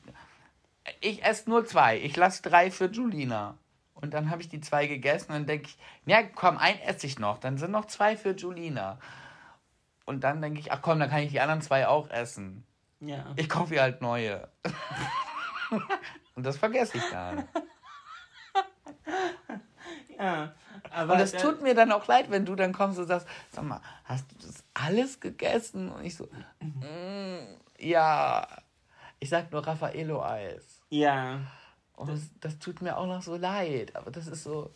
[1.01, 3.59] ich esse nur zwei, ich lasse drei für Julina.
[3.95, 7.07] Und dann habe ich die zwei gegessen und dann denke ich, ja komm, ein esse
[7.07, 8.99] ich noch, dann sind noch zwei für Julina.
[10.05, 12.65] Und dann denke ich, ach komm, dann kann ich die anderen zwei auch essen.
[13.01, 13.33] Ja.
[13.37, 14.49] Ich kaufe ihr halt neue.
[16.35, 17.49] und das vergesse ich dann.
[20.19, 20.53] ja.
[20.91, 23.65] Aber Und es tut mir dann auch leid, wenn du dann kommst und sagst, sag
[23.65, 25.91] mal, hast du das alles gegessen?
[25.91, 26.29] Und ich so,
[26.61, 27.39] mm,
[27.79, 28.47] ja.
[29.23, 30.83] Ich sag nur Raffaello-Eis.
[30.91, 31.43] Ja.
[31.95, 33.95] Und das, das tut mir auch noch so leid.
[33.95, 34.73] Aber das ist so.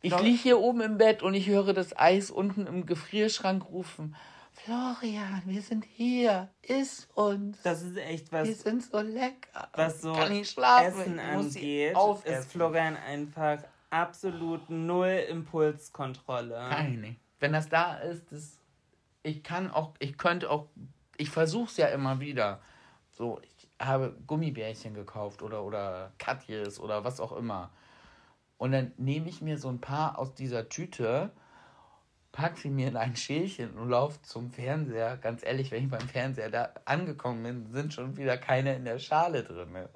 [0.00, 4.16] Ich liege hier oben im Bett und ich höre das Eis unten im Gefrierschrank rufen.
[4.50, 6.48] Florian, wir sind hier.
[6.62, 7.62] Iss uns.
[7.62, 9.68] Das ist echt wir was, sind so lecker.
[9.72, 11.00] was so Kann nicht schlafen.
[11.00, 12.40] Essen ich muss angeht, aufessen.
[12.40, 13.58] ist Florian einfach
[13.90, 16.56] absolut null Impulskontrolle.
[16.70, 17.14] Keine.
[17.38, 18.58] Wenn das da ist, das,
[19.22, 20.66] ich kann auch, ich könnte auch,
[21.18, 22.60] ich versuche es ja immer wieder.
[23.12, 27.70] So, ich habe Gummibärchen gekauft oder, oder Katjes oder was auch immer.
[28.56, 31.30] Und dann nehme ich mir so ein paar aus dieser Tüte,
[32.32, 35.18] pack sie mir in ein Schälchen und laufe zum Fernseher.
[35.18, 38.98] Ganz ehrlich, wenn ich beim Fernseher da angekommen bin, sind schon wieder keine in der
[38.98, 39.88] Schale drin.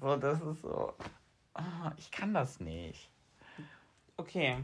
[0.00, 0.94] So, das ist so.
[1.54, 3.10] ah, ich kann das nicht.
[4.16, 4.56] Okay.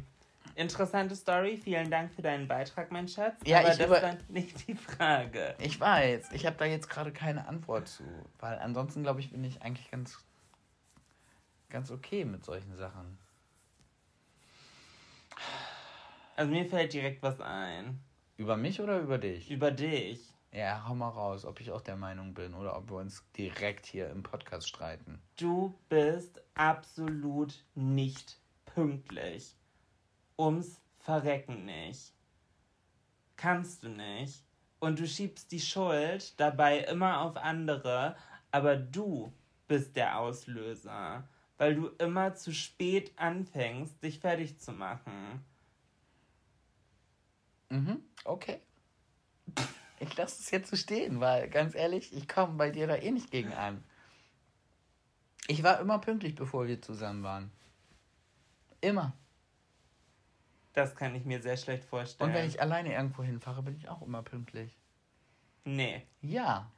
[0.55, 1.57] Interessante Story.
[1.57, 3.41] Vielen Dank für deinen Beitrag, mein Schatz.
[3.47, 5.55] Ja, Aber ich das über- war nicht die Frage.
[5.59, 8.05] Ich weiß, ich habe da jetzt gerade keine Antwort zu,
[8.39, 10.25] weil ansonsten glaube ich, bin ich eigentlich ganz
[11.69, 13.17] ganz okay mit solchen Sachen.
[16.37, 18.01] Also mir fällt direkt was ein.
[18.37, 19.51] Über mich oder über dich?
[19.51, 20.21] Über dich.
[20.53, 23.87] Ja, hau mal raus, ob ich auch der Meinung bin oder ob wir uns direkt
[23.87, 25.21] hier im Podcast streiten.
[25.39, 29.55] Du bist absolut nicht pünktlich.
[30.41, 32.15] Ums Verrecken nicht.
[33.37, 34.43] Kannst du nicht.
[34.79, 38.17] Und du schiebst die Schuld dabei immer auf andere,
[38.51, 39.33] aber du
[39.69, 41.29] bist der Auslöser,
[41.59, 45.45] weil du immer zu spät anfängst, dich fertig zu machen.
[47.69, 48.61] Mhm, okay.
[49.99, 53.11] Ich lasse es jetzt so stehen, weil ganz ehrlich, ich komme bei dir da eh
[53.11, 53.85] nicht gegen an.
[55.47, 57.53] Ich war immer pünktlich, bevor wir zusammen waren.
[58.81, 59.13] Immer.
[60.73, 62.31] Das kann ich mir sehr schlecht vorstellen.
[62.31, 64.79] Und wenn ich alleine irgendwo hinfahre, bin ich auch immer pünktlich.
[65.65, 66.71] Nee, Ja.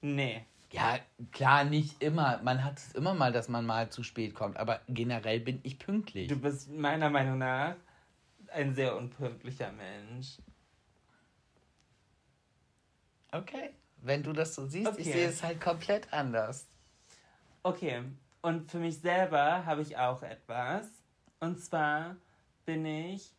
[0.00, 0.44] nee.
[0.70, 0.98] Ja,
[1.30, 2.40] klar, nicht immer.
[2.42, 4.56] Man hat es immer mal, dass man mal zu spät kommt.
[4.56, 6.26] Aber generell bin ich pünktlich.
[6.28, 7.76] Du bist meiner Meinung nach
[8.52, 10.38] ein sehr unpünktlicher Mensch.
[13.30, 13.70] Okay.
[13.98, 15.12] Wenn du das so siehst, ich Okay.
[15.12, 16.66] sehe es halt komplett anders.
[17.62, 18.02] Okay,
[18.42, 20.86] und für mich selber habe ich auch etwas.
[21.40, 22.16] Und zwar
[22.64, 23.34] bin ich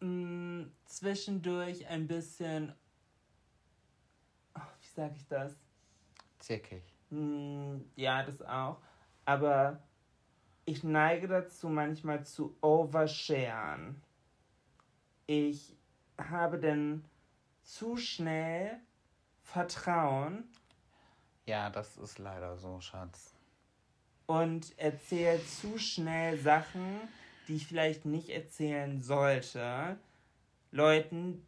[0.00, 2.74] mh, zwischendurch ein bisschen.
[4.56, 5.56] Oh, wie sage ich das?
[6.38, 6.82] Zickig.
[7.10, 8.80] Mh, ja, das auch.
[9.24, 9.82] Aber
[10.66, 14.02] ich neige dazu, manchmal zu oversharen.
[15.26, 15.76] Ich
[16.18, 17.04] habe denn
[17.62, 18.80] zu schnell
[19.42, 20.44] Vertrauen
[21.46, 23.33] Ja, das ist leider so, Schatz.
[24.26, 27.00] Und erzähle zu schnell Sachen,
[27.48, 29.98] die ich vielleicht nicht erzählen sollte.
[30.70, 31.46] Leuten.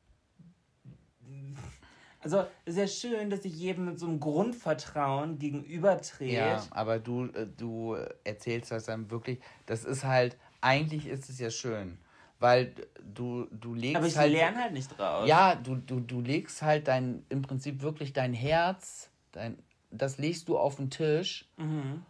[2.20, 6.34] Also ist ja schön, dass sich jedem mit so einem Grundvertrauen gegenübertretet.
[6.34, 11.38] Ja, aber du, äh, du erzählst das dann wirklich, das ist halt, eigentlich ist es
[11.38, 11.98] ja schön,
[12.40, 12.74] weil
[13.14, 14.32] du, du legst Aber ich halt...
[14.32, 15.28] lerne halt nicht draus.
[15.28, 19.58] Ja, du, du, du legst halt dein, im Prinzip wirklich dein Herz, dein,
[19.90, 22.02] das legst du auf den Tisch Mhm.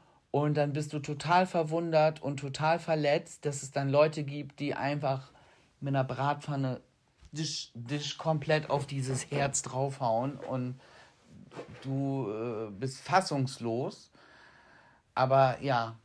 [0.43, 4.75] Und dann bist du total verwundert und total verletzt, dass es dann Leute gibt, die
[4.75, 5.31] einfach
[5.81, 6.83] mit einer Bratpfanne
[7.33, 10.79] dich, dich komplett auf dieses Herz draufhauen und
[11.81, 14.11] du äh, bist fassungslos.
[15.15, 15.97] Aber ja,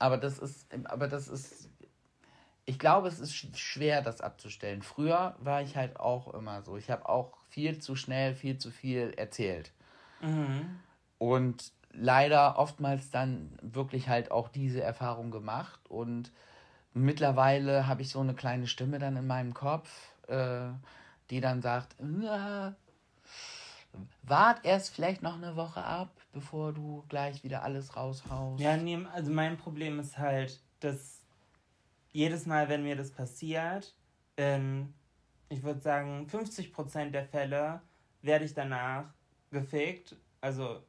[0.00, 1.68] aber das ist, aber das ist,
[2.64, 4.82] ich glaube, es ist sch- schwer, das abzustellen.
[4.82, 6.76] Früher war ich halt auch immer so.
[6.76, 9.70] Ich habe auch viel zu schnell, viel zu viel erzählt.
[10.20, 10.80] Mhm.
[11.18, 15.80] Und leider oftmals dann wirklich halt auch diese Erfahrung gemacht.
[15.88, 16.32] Und
[16.94, 19.90] mittlerweile habe ich so eine kleine Stimme dann in meinem Kopf,
[20.28, 20.68] äh,
[21.30, 22.74] die dann sagt, "Na,
[24.22, 28.62] wart erst vielleicht noch eine Woche ab, bevor du gleich wieder alles raushaust.
[28.62, 31.22] Ja, nee, also mein Problem ist halt, dass
[32.12, 33.94] jedes Mal, wenn mir das passiert,
[34.36, 34.92] in,
[35.48, 37.80] ich würde sagen, 50% der Fälle
[38.22, 39.04] werde ich danach
[39.50, 40.82] gefickt, also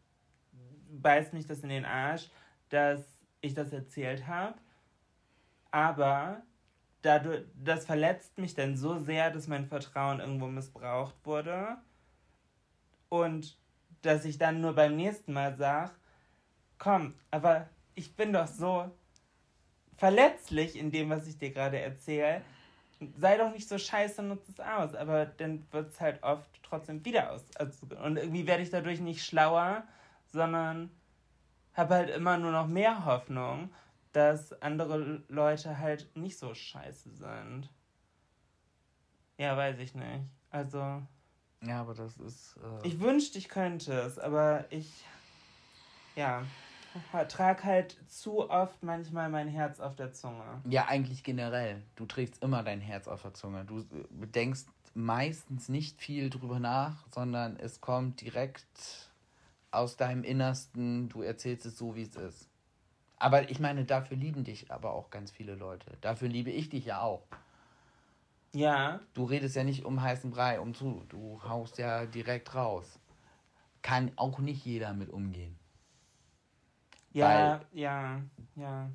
[0.89, 2.29] beißt mich das in den Arsch,
[2.69, 3.01] dass
[3.41, 4.55] ich das erzählt habe.
[5.71, 6.41] Aber
[7.01, 11.77] dadurch, das verletzt mich dann so sehr, dass mein Vertrauen irgendwo missbraucht wurde.
[13.09, 13.57] Und
[14.01, 15.91] dass ich dann nur beim nächsten Mal sage,
[16.77, 18.91] komm, aber ich bin doch so
[19.97, 22.41] verletzlich in dem, was ich dir gerade erzähle.
[23.17, 24.95] Sei doch nicht so scheiße, nutz es aus.
[24.95, 27.43] Aber dann wird es halt oft trotzdem wieder aus.
[27.55, 29.83] Also, und irgendwie werde ich dadurch nicht schlauer,
[30.31, 30.89] sondern
[31.73, 33.71] habe halt immer nur noch mehr Hoffnung,
[34.11, 37.69] dass andere Leute halt nicht so scheiße sind.
[39.37, 40.25] Ja, weiß ich nicht.
[40.49, 41.03] Also,
[41.61, 42.57] Ja, aber das ist.
[42.57, 45.05] Äh, ich wünschte, ich könnte es, aber ich,
[46.15, 46.43] ja,
[47.27, 50.61] trage halt zu oft manchmal mein Herz auf der Zunge.
[50.67, 51.83] ja, eigentlich generell.
[51.95, 53.65] Du trägst immer dein Herz auf der Zunge.
[53.65, 54.65] Du äh, denkst
[54.95, 59.06] meistens nicht viel drüber nach, sondern es kommt direkt
[59.77, 61.09] aus deinem Innersten.
[61.09, 62.49] Du erzählst es so, wie es ist.
[63.17, 65.97] Aber ich meine, dafür lieben dich aber auch ganz viele Leute.
[66.01, 67.27] Dafür liebe ich dich ja auch.
[68.53, 71.03] Ja, Du redest ja nicht um heißen Brei, um zu.
[71.09, 72.99] Du haust ja direkt raus.
[73.81, 75.57] Kann auch nicht jeder mit umgehen.
[77.11, 78.21] ja, ja,
[78.55, 78.89] ja,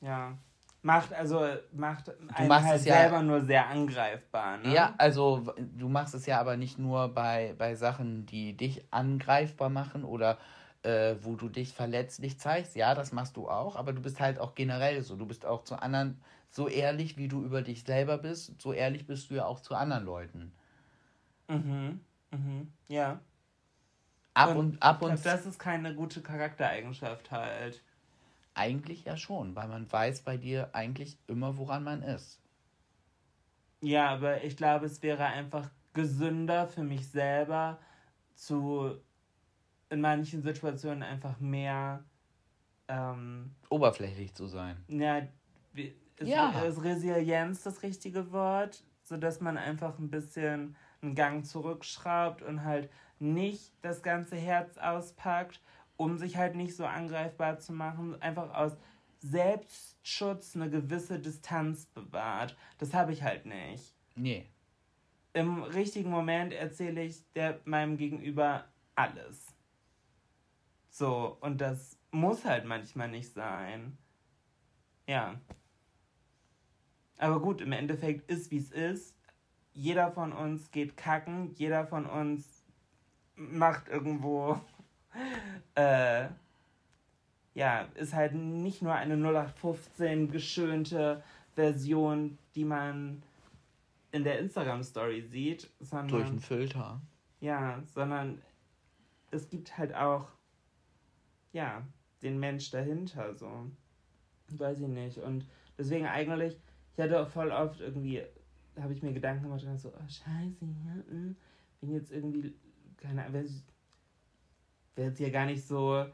[0.00, 0.38] ja.
[0.82, 4.74] Macht, also, macht einen machst halt es ja- selber nur sehr angreifbar, ne?
[4.74, 9.68] Ja, also du machst es ja aber nicht nur bei, bei Sachen, die dich angreifbar
[9.68, 10.38] machen oder
[10.82, 12.76] äh, wo du dich verletzlich zeigst.
[12.76, 15.16] Ja, das machst du auch, aber du bist halt auch generell so.
[15.16, 19.06] Du bist auch zu anderen so ehrlich, wie du über dich selber bist, so ehrlich
[19.06, 20.52] bist du ja auch zu anderen Leuten.
[21.48, 22.00] Mhm,
[22.30, 23.20] mhm, ja.
[24.34, 27.82] Ab und, ab ich und das ist keine gute Charaktereigenschaft halt.
[28.54, 32.40] Eigentlich ja schon, weil man weiß bei dir eigentlich immer, woran man ist.
[33.82, 37.78] Ja, aber ich glaube, es wäre einfach gesünder für mich selber
[38.34, 39.00] zu
[39.90, 42.04] in manchen Situationen einfach mehr
[42.88, 44.76] ähm, Oberflächlich zu sein.
[44.88, 45.18] ja,
[46.16, 46.50] ist, Ja.
[46.62, 52.90] ist Resilienz das richtige Wort, sodass man einfach ein bisschen einen Gang zurückschraubt und halt
[53.18, 55.60] nicht das ganze Herz auspackt,
[56.00, 58.72] um sich halt nicht so angreifbar zu machen, einfach aus
[59.18, 62.56] Selbstschutz eine gewisse Distanz bewahrt.
[62.78, 63.94] Das habe ich halt nicht.
[64.16, 64.48] Nee.
[65.34, 69.54] Im richtigen Moment erzähle ich der, meinem Gegenüber alles.
[70.88, 73.98] So, und das muss halt manchmal nicht sein.
[75.06, 75.38] Ja.
[77.18, 79.14] Aber gut, im Endeffekt ist wie es ist.
[79.74, 82.64] Jeder von uns geht kacken, jeder von uns
[83.34, 84.58] macht irgendwo.
[85.76, 86.28] Äh,
[87.54, 91.22] ja, ist halt nicht nur eine 0815 geschönte
[91.54, 93.22] Version, die man
[94.12, 96.08] in der Instagram-Story sieht, sondern.
[96.08, 97.00] Durch einen Filter.
[97.40, 98.40] Ja, sondern
[99.30, 100.28] es gibt halt auch,
[101.52, 101.82] ja,
[102.22, 103.70] den Mensch dahinter, so.
[104.48, 105.18] Weiß ich nicht.
[105.18, 105.46] Und
[105.78, 106.58] deswegen eigentlich,
[106.96, 108.22] ich hatte auch voll oft irgendwie,
[108.78, 111.36] habe ich mir Gedanken gemacht und so, oh, scheiße, ja, hm,
[111.80, 112.52] bin jetzt irgendwie,
[112.96, 113.48] keine Ahnung,
[114.96, 116.06] will jetzt hier gar nicht so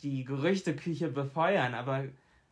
[0.00, 2.04] die Gerüchteküche befeuern, aber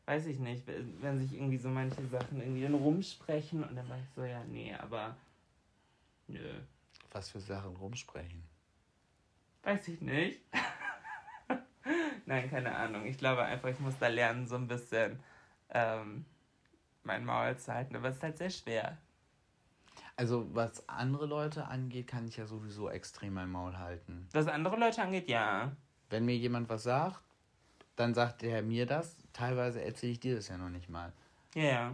[0.07, 3.89] weiß ich nicht, wenn wenn sich irgendwie so manche Sachen irgendwie dann rumsprechen und dann
[3.89, 5.16] war ich so, ja, nee, aber
[6.27, 6.61] nö.
[7.12, 8.45] Was für Sachen rumsprechen.
[9.62, 10.41] Weiß ich nicht.
[12.27, 13.05] Nein, keine Ahnung.
[13.07, 15.18] Ich glaube einfach, ich muss da lernen, so ein bisschen
[15.71, 16.25] ähm,
[17.03, 17.97] mein Maul zu halten.
[17.97, 18.99] Aber es ist halt sehr schwer.
[20.21, 24.29] Also, was andere Leute angeht, kann ich ja sowieso extrem mein Maul halten.
[24.33, 25.75] Was andere Leute angeht, ja.
[26.11, 27.23] Wenn mir jemand was sagt,
[27.97, 29.16] dann sagt er mir das.
[29.33, 31.14] Teilweise erzähle ich dir das ja noch nicht mal.
[31.55, 31.93] Ja, ja.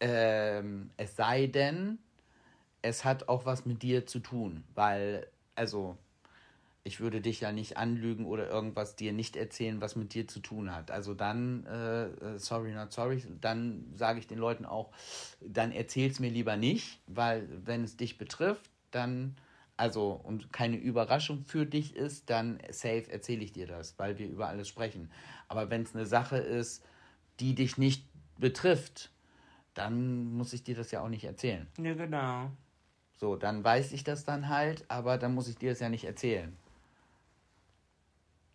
[0.00, 2.00] Ähm, es sei denn,
[2.82, 5.96] es hat auch was mit dir zu tun, weil, also,
[6.82, 10.40] ich würde dich ja nicht anlügen oder irgendwas dir nicht erzählen, was mit dir zu
[10.40, 10.90] tun hat.
[10.90, 14.90] Also dann, äh, äh sorry, not sorry, dann sage ich den Leuten auch,
[15.40, 19.36] dann erzähl's mir lieber nicht, weil wenn es dich betrifft, dann,
[19.76, 24.26] also und keine Überraschung für dich ist, dann safe erzähle ich dir das, weil wir
[24.26, 25.10] über alles sprechen.
[25.48, 26.82] Aber wenn es eine Sache ist,
[27.40, 28.08] die dich nicht
[28.38, 29.10] betrifft,
[29.74, 31.66] dann muss ich dir das ja auch nicht erzählen.
[31.78, 32.50] Ja, genau.
[33.18, 36.04] So, dann weiß ich das dann halt, aber dann muss ich dir das ja nicht
[36.04, 36.56] erzählen.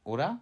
[0.06, 0.40] Oder?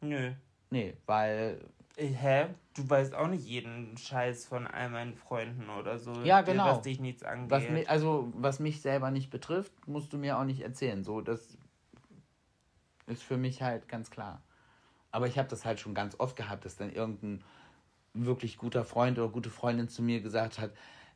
[0.00, 0.32] Nö.
[0.70, 1.60] Nee, weil.
[1.96, 2.46] Äh, hä?
[2.74, 6.12] Du weißt auch nicht jeden Scheiß von all meinen Freunden oder so.
[6.22, 6.66] Ja, genau.
[6.66, 7.50] Was dich nichts angeht.
[7.52, 11.04] Was mich, also, was mich selber nicht betrifft, musst du mir auch nicht erzählen.
[11.04, 11.56] So, das
[13.06, 14.42] ist für mich halt ganz klar.
[15.12, 17.44] Aber ich habe das halt schon ganz oft gehabt, dass dann irgendein
[18.14, 20.72] wirklich guter Freund oder gute Freundin zu mir gesagt hat,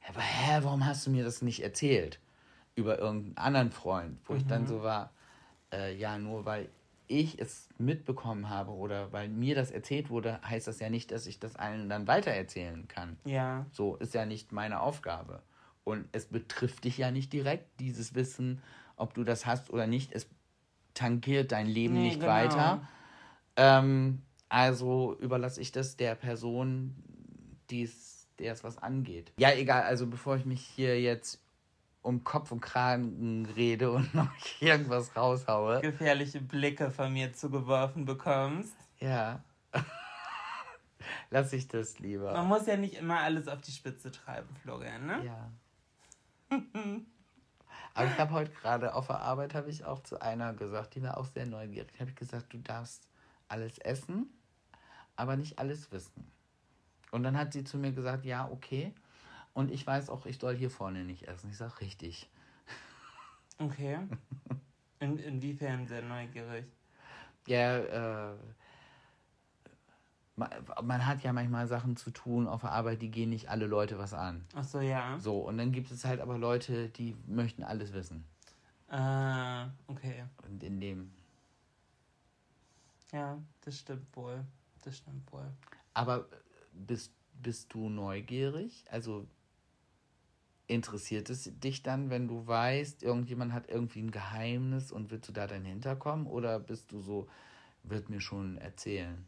[0.09, 2.21] aber hä, warum hast du mir das nicht erzählt?
[2.77, 4.39] Über irgendeinen anderen Freund, wo mhm.
[4.39, 4.67] ich dann mhm.
[4.69, 5.11] so war,
[5.73, 6.69] äh, ja, nur weil
[7.09, 11.27] ich es mitbekommen habe oder weil mir das erzählt wurde, heißt das ja nicht, dass
[11.27, 13.17] ich das allen dann weitererzählen kann.
[13.25, 13.67] Ja.
[13.73, 15.43] So ist ja nicht meine Aufgabe.
[15.85, 18.63] Und es betrifft dich ja nicht direkt, dieses Wissen,
[18.97, 20.13] ob du das hast oder nicht.
[20.13, 20.29] Es
[20.95, 22.33] tangiert dein Leben nee, nicht genau.
[22.33, 22.89] weiter.
[23.57, 26.95] Ähm, also überlasse ich das der Person,
[27.71, 29.33] der es was angeht.
[29.39, 31.41] Ja, egal, also bevor ich mich hier jetzt
[32.09, 34.31] um Kopf und Kragen rede und noch
[34.61, 35.83] irgendwas raushaue.
[35.83, 38.75] Gefährliche Blicke von mir zugeworfen bekommst.
[38.99, 39.45] Ja.
[41.31, 42.33] Lass ich das lieber.
[42.33, 45.25] Man muss ja nicht immer alles auf die Spitze treiben, Florian, ne?
[45.25, 45.53] Ja.
[47.95, 51.03] Aber ich habe heute gerade auf der Arbeit, habe ich auch zu einer gesagt, die
[51.03, 52.01] war auch sehr neugierig.
[52.01, 53.07] Habe ich gesagt, du darfst
[53.49, 54.31] alles essen,
[55.17, 56.31] aber nicht alles wissen.
[57.11, 58.95] Und dann hat sie zu mir gesagt, ja, okay.
[59.55, 61.51] Und ich weiß auch, ich soll hier vorne nicht essen.
[61.51, 62.29] Ich sage richtig.
[63.59, 63.99] Okay.
[65.01, 66.65] In, inwiefern sehr neugierig?
[67.47, 68.37] Ja, äh,
[70.37, 70.51] man,
[70.83, 73.99] man, hat ja manchmal Sachen zu tun auf der Arbeit, die gehen nicht alle Leute
[73.99, 74.45] was an.
[74.55, 75.19] Ach so, ja.
[75.19, 78.25] So, und dann gibt es halt aber Leute, die möchten alles wissen.
[78.89, 80.25] Ah, okay.
[80.47, 81.13] Und in dem.
[83.13, 84.45] Ja, das stimmt wohl.
[84.83, 85.51] Das stimmt wohl.
[85.95, 86.27] Aber
[86.73, 88.85] bist, bist du neugierig?
[88.91, 89.27] Also
[90.69, 95.33] interessiert es dich dann, wenn du weißt, irgendjemand hat irgendwie ein Geheimnis und willst du
[95.33, 96.27] da dann hinterkommen?
[96.27, 97.27] Oder bist du so,
[97.83, 99.27] wird mir schon erzählen?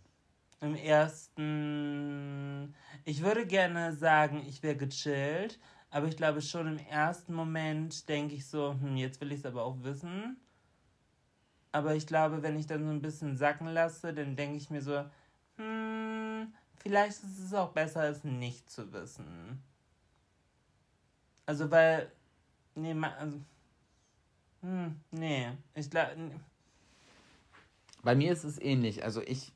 [0.61, 2.75] Im ersten,
[3.07, 8.35] ich würde gerne sagen, ich wäre gechillt, aber ich glaube schon im ersten Moment denke
[8.35, 10.37] ich so, hm, jetzt will ich es aber auch wissen.
[11.73, 14.83] Aber ich glaube, wenn ich dann so ein bisschen sacken lasse, dann denke ich mir
[14.83, 15.05] so,
[15.57, 19.63] hm, vielleicht ist es auch besser, es nicht zu wissen.
[21.51, 22.13] Also, weil.
[22.77, 23.41] Nee, also.
[24.61, 25.49] Hm, nee.
[25.75, 26.13] Ich glaube.
[26.17, 26.37] Nee.
[28.05, 29.03] Bei mir ist es ähnlich.
[29.03, 29.53] Also, ich.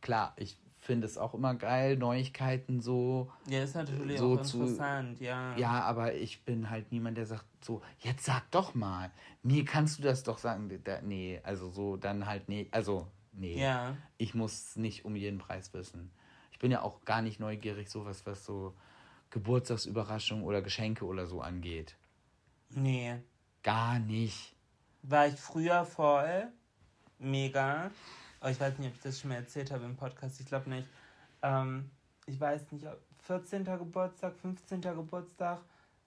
[0.00, 3.32] Klar, ich finde es auch immer geil, Neuigkeiten so.
[3.48, 5.56] Ja, ist natürlich so auch interessant, zu, ja.
[5.56, 9.10] Ja, aber ich bin halt niemand, der sagt so, jetzt sag doch mal,
[9.42, 10.70] mir kannst du das doch sagen.
[11.02, 13.60] nee, also so, dann halt, nee, also, nee.
[13.60, 13.96] Ja.
[14.16, 16.12] Ich muss nicht um jeden Preis wissen.
[16.52, 18.74] Ich bin ja auch gar nicht neugierig, sowas, was so
[19.30, 21.96] Geburtstagsüberraschungen oder Geschenke oder so angeht.
[22.70, 23.16] Nee.
[23.62, 24.54] Gar nicht.
[25.02, 26.48] War ich früher voll.
[27.18, 27.90] Mega.
[28.40, 30.40] Aber ich weiß nicht, ob ich das schon mal erzählt habe im Podcast.
[30.40, 30.88] Ich glaube nicht.
[31.42, 31.90] Ähm,
[32.26, 32.86] ich weiß nicht,
[33.18, 33.64] 14.
[33.64, 34.80] Geburtstag, 15.
[34.82, 35.60] Geburtstag.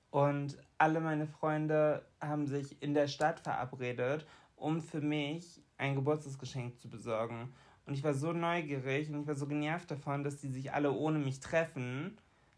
[0.09, 6.80] Und alle meine Freunde haben sich in der Stadt verabredet, um für mich ein Geburtstagsgeschenk
[6.80, 7.53] zu besorgen.
[7.86, 10.91] Und ich war so neugierig und ich war so genervt davon, dass die sich alle
[10.91, 12.18] ohne mich treffen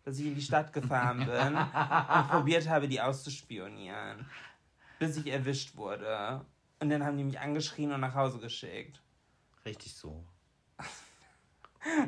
[0.09, 4.25] dass ich in die Stadt gefahren bin und probiert habe, die auszuspionieren.
[4.97, 6.41] Bis ich erwischt wurde.
[6.79, 9.01] Und dann haben die mich angeschrien und nach Hause geschickt.
[9.65, 10.23] Richtig so.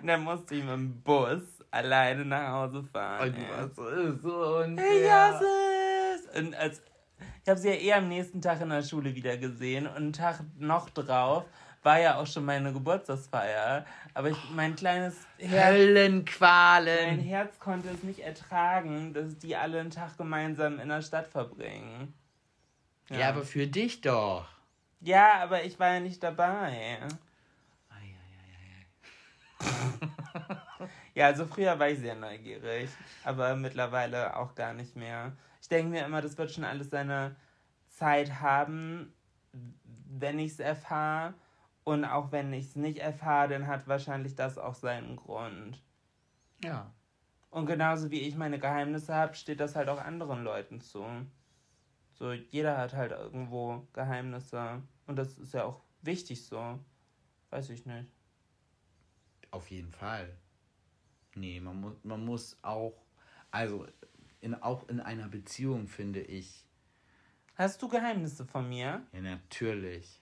[0.02, 3.30] und dann musste ich mit dem Bus alleine nach Hause fahren.
[3.30, 5.46] Und du warst so, und Ich hasse
[6.16, 6.40] es!
[6.40, 6.82] Und als,
[7.44, 10.14] ich habe sie ja eh am nächsten Tag in der Schule wieder gesehen und einen
[10.14, 11.46] Tag noch drauf
[11.84, 13.86] war ja auch schon meine Geburtstagsfeier.
[14.14, 15.74] Aber ich, mein kleines Herz.
[15.74, 17.18] Höllenqualen.
[17.18, 21.28] Mein Herz konnte es nicht ertragen, dass die alle einen Tag gemeinsam in der Stadt
[21.28, 22.14] verbringen.
[23.10, 24.48] Ja, ja aber für dich doch.
[25.00, 27.00] Ja, aber ich war ja nicht dabei.
[31.14, 32.90] Ja, also früher war ich sehr neugierig,
[33.24, 35.34] aber mittlerweile auch gar nicht mehr.
[35.62, 37.36] Ich denke mir immer, das wird schon alles seine
[37.90, 39.14] Zeit haben,
[40.10, 41.34] wenn ich es erfahre.
[41.84, 45.82] Und auch wenn ich es nicht erfahre, dann hat wahrscheinlich das auch seinen Grund.
[46.64, 46.94] Ja.
[47.50, 51.06] Und genauso wie ich meine Geheimnisse habe, steht das halt auch anderen Leuten zu.
[52.14, 54.82] So, jeder hat halt irgendwo Geheimnisse.
[55.08, 56.80] Und das ist ja auch wichtig so.
[57.50, 58.08] Weiß ich nicht.
[59.50, 60.38] Auf jeden Fall.
[61.36, 62.94] Nee, man muss, man muss auch,
[63.50, 63.86] also
[64.40, 66.66] in, auch in einer Beziehung finde ich.
[67.56, 69.06] Hast du Geheimnisse von mir?
[69.12, 70.21] Ja, natürlich.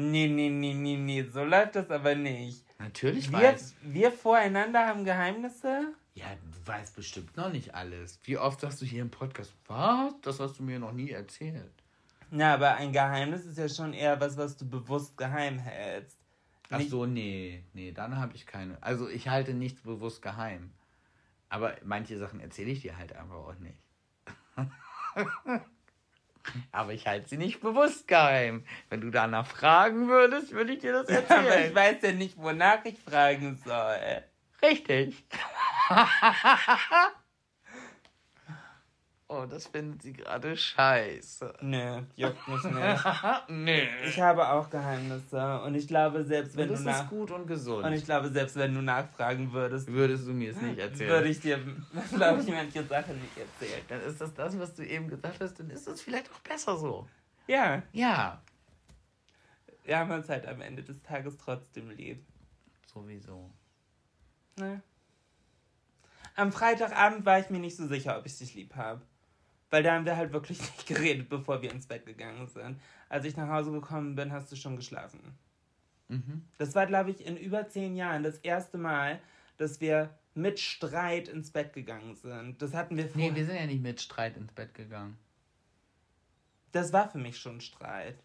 [0.00, 2.64] Nee, nee, nee, nee, nee, so läuft das aber nicht.
[2.78, 3.74] Natürlich Wir, weiß.
[3.82, 5.92] wir voreinander haben Geheimnisse?
[6.14, 8.20] Ja, du weißt bestimmt noch nicht alles.
[8.22, 10.14] Wie oft sagst du hier im Podcast, was?
[10.22, 11.72] Das hast du mir noch nie erzählt.
[12.30, 16.16] Na, aber ein Geheimnis ist ja schon eher was, was du bewusst geheim hältst.
[16.70, 18.80] Ach so, nee, nee, dann habe ich keine.
[18.80, 20.70] Also ich halte nichts bewusst geheim.
[21.48, 23.78] Aber manche Sachen erzähle ich dir halt einfach auch nicht.
[26.72, 28.64] Aber ich halte sie nicht bewusst geheim.
[28.90, 31.74] Wenn du danach fragen würdest, würde ich dir das Aber ich erzählen.
[31.74, 34.22] weiß ja nicht, wonach ich fragen soll.
[34.62, 35.24] Richtig.
[39.28, 41.54] oh, das findet sie gerade scheiße.
[41.60, 43.04] Nö, juckt mich nicht.
[43.48, 43.88] nee.
[44.06, 47.46] Ich habe auch Geheimnisse und ich glaube, selbst wenn das du ist nach gut und
[47.46, 47.84] gesund.
[47.84, 51.10] und ich glaube, selbst wenn du nachfragen würdest, Würdest du mir es nicht erzählen?
[51.10, 51.58] würde ich dir,
[52.14, 53.82] glaube ich, manche Sachen nicht erzählen.
[53.88, 56.76] dann ist das das, was du eben gesagt hast, dann ist es vielleicht auch besser
[56.76, 57.06] so.
[57.46, 58.40] Ja, Ja,
[59.84, 62.22] wir haben uns halt am Ende des Tages trotzdem lieb.
[62.92, 63.50] sowieso.
[64.56, 64.82] Ne?
[66.36, 69.00] Am Freitagabend war ich mir nicht so sicher, ob ich dich lieb habe.
[69.70, 72.80] Weil da haben wir halt wirklich nicht geredet, bevor wir ins Bett gegangen sind.
[73.08, 75.20] Als ich nach Hause gekommen bin, hast du schon geschlafen.
[76.08, 76.44] Mhm.
[76.56, 79.20] Das war, glaube ich, in über zehn Jahren das erste Mal,
[79.58, 82.62] dass wir mit Streit ins Bett gegangen sind.
[82.62, 83.34] Das hatten wir Nee, vorher.
[83.34, 85.18] wir sind ja nicht mit Streit ins Bett gegangen.
[86.72, 88.18] das war für mich schon Streit.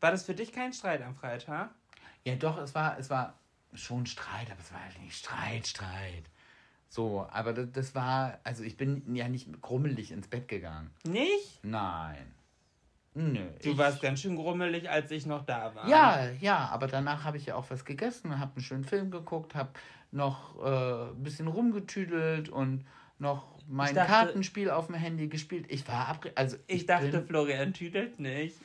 [0.00, 1.70] War das für dich kein Streit am Freitag?
[2.24, 3.38] Ja, doch, es war, es war
[3.74, 6.24] schon Streit, aber es war halt nicht Streit, Streit.
[6.88, 10.90] So, aber das, das war, also ich bin ja nicht grummelig ins Bett gegangen.
[11.04, 11.60] Nicht?
[11.62, 12.32] Nein.
[13.14, 13.46] Nö.
[13.62, 15.88] Du ich, warst ganz schön grummelig, als ich noch da war.
[15.88, 19.54] Ja, ja, aber danach habe ich ja auch was gegessen, habe einen schönen Film geguckt,
[19.54, 19.70] habe
[20.12, 22.84] noch äh, ein bisschen rumgetüdelt und
[23.18, 25.66] noch mein dachte- Kartenspiel auf dem Handy gespielt.
[25.68, 26.30] Ich war abge...
[26.34, 28.56] Also Ich dachte, bin, Florian tüdelt nicht.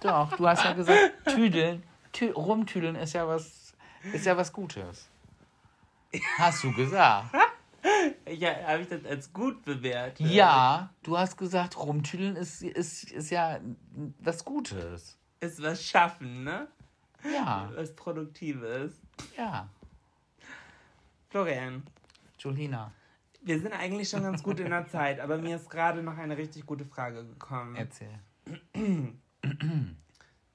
[0.00, 1.82] Doch, du hast ja gesagt, tüdeln,
[2.12, 3.74] tü rumtüdeln ist ja was,
[4.12, 5.08] ist ja was Gutes.
[6.38, 7.34] Hast du gesagt?
[8.28, 10.24] Ja, habe ich das als gut bewertet?
[10.26, 13.58] Ja, du hast gesagt, rumtüdeln ist, ist, ist ja
[14.20, 15.18] was Gutes.
[15.40, 16.68] Ist was schaffen, ne?
[17.24, 19.00] Ja, Was Produktives.
[19.36, 19.68] ja.
[21.28, 21.82] Florian,
[22.38, 22.92] Julina,
[23.42, 26.36] wir sind eigentlich schon ganz gut in der Zeit, aber mir ist gerade noch eine
[26.36, 27.74] richtig gute Frage gekommen.
[27.76, 28.18] erzähl.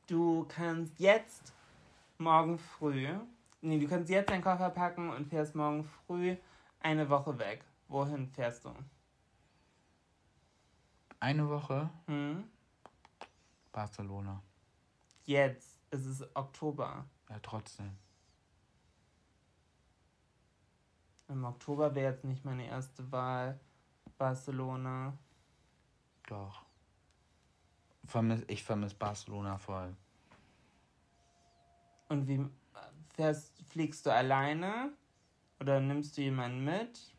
[0.08, 1.53] Du kannst jetzt
[2.18, 3.10] morgen früh,
[3.62, 6.38] nee, du kannst jetzt deinen Koffer packen und fährst morgen früh
[6.80, 7.64] eine Woche weg.
[7.88, 8.74] Wohin fährst du?
[11.20, 12.49] Eine Woche Hm?
[13.72, 14.41] Barcelona.
[15.26, 15.80] Jetzt.
[15.89, 17.05] Es ist Oktober.
[17.30, 17.97] Ja, trotzdem.
[21.28, 23.60] Im Oktober wäre jetzt nicht meine erste Wahl.
[24.18, 25.18] Barcelona.
[26.28, 26.66] Doch.
[28.05, 29.95] Vermiss, ich vermisse Barcelona voll.
[32.10, 32.49] Und wie
[33.18, 34.93] fährst, fliegst du alleine?
[35.59, 37.13] Oder nimmst du jemanden mit?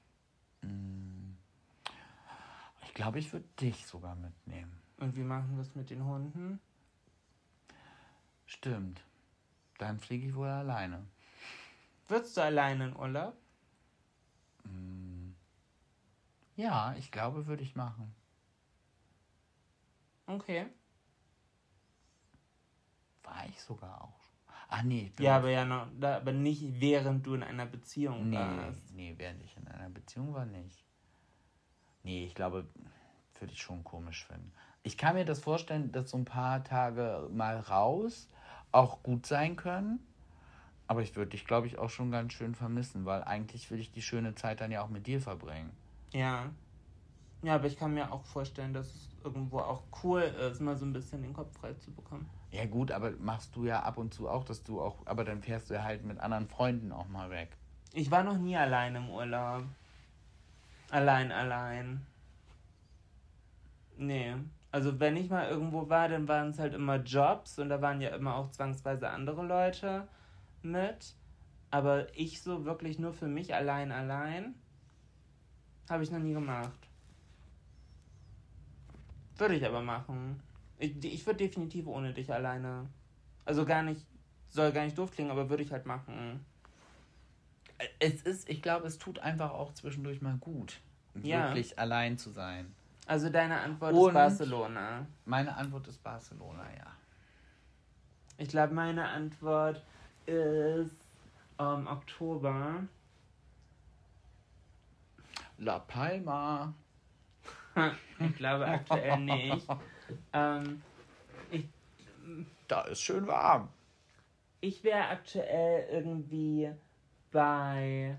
[2.84, 4.80] Ich glaube, ich würde dich sogar mitnehmen.
[4.99, 6.61] Und wie machen wir es mit den Hunden?
[8.46, 9.05] Stimmt.
[9.78, 11.07] Dann fliege ich wohl alleine.
[12.07, 13.36] Würdest du alleine in Urlaub?
[16.57, 18.14] Ja, ich glaube, würde ich machen.
[20.26, 20.66] Okay.
[23.22, 24.18] War ich sogar auch.
[24.69, 27.66] Ach nee, ich bin Ja, aber ja noch, da, aber nicht während du in einer
[27.66, 28.95] Beziehung Nee, warst.
[28.95, 30.85] nee, während ich in einer Beziehung war, nicht.
[32.03, 32.66] Nee, ich glaube,
[33.41, 34.53] würde ich schon komisch finden.
[34.83, 38.29] Ich kann mir das vorstellen, dass so ein paar Tage mal raus
[38.73, 40.01] auch gut sein können.
[40.87, 43.93] Aber ich würde dich, glaube ich, auch schon ganz schön vermissen, weil eigentlich will ich
[43.93, 45.71] die schöne Zeit dann ja auch mit dir verbringen.
[46.12, 46.51] Ja.
[47.43, 50.85] Ja, aber ich kann mir auch vorstellen, dass es irgendwo auch cool ist, mal so
[50.87, 52.29] ein bisschen den Kopf frei zu bekommen.
[52.51, 55.42] Ja gut, aber machst du ja ab und zu auch, dass du auch, aber dann
[55.42, 57.51] fährst du ja halt mit anderen Freunden auch mal weg.
[57.92, 59.64] Ich war noch nie allein im Urlaub.
[60.90, 62.07] Allein, allein.
[63.96, 64.34] Nee.
[64.70, 68.01] Also wenn ich mal irgendwo war, dann waren es halt immer Jobs und da waren
[68.01, 70.09] ja immer auch zwangsweise andere Leute
[70.62, 71.14] mit.
[71.70, 74.55] Aber ich so wirklich nur für mich allein, allein,
[75.90, 76.78] habe ich noch nie gemacht.
[79.36, 80.42] Würde ich aber machen.
[80.79, 82.87] Ich, ich würde definitiv ohne dich alleine.
[83.45, 84.07] Also gar nicht,
[84.49, 86.45] soll gar nicht doof klingen, aber würde ich halt machen.
[87.99, 90.81] Es ist, ich glaube, es tut einfach auch zwischendurch mal gut,
[91.22, 91.49] Ja.
[91.49, 92.74] wirklich allein zu sein.
[93.07, 95.07] Also deine Antwort Und- ist Barcelona.
[95.24, 96.87] Meine Antwort ist Barcelona, ja.
[98.37, 99.83] Ich glaube, meine Antwort
[100.26, 101.09] ist
[101.59, 102.85] ähm, Oktober.
[105.59, 106.72] La Palma.
[108.20, 109.66] ich glaube aktuell nicht.
[110.33, 110.83] Ähm,
[112.69, 113.69] Da ist schön warm.
[114.61, 116.71] ich wäre aktuell irgendwie
[117.31, 118.17] bei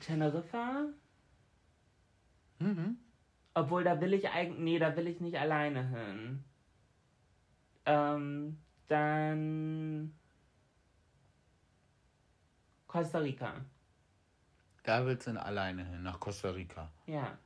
[0.00, 0.86] Teneriffa.
[2.58, 2.96] Mhm.
[3.54, 4.58] Obwohl, da will ich eigentlich.
[4.58, 6.44] Nee, da will ich nicht alleine hin.
[7.84, 8.58] Ähm,
[8.88, 10.14] dann.
[12.86, 13.54] Costa Rica.
[14.84, 16.90] Da willst du alleine hin, nach Costa Rica.
[17.06, 17.38] Ja.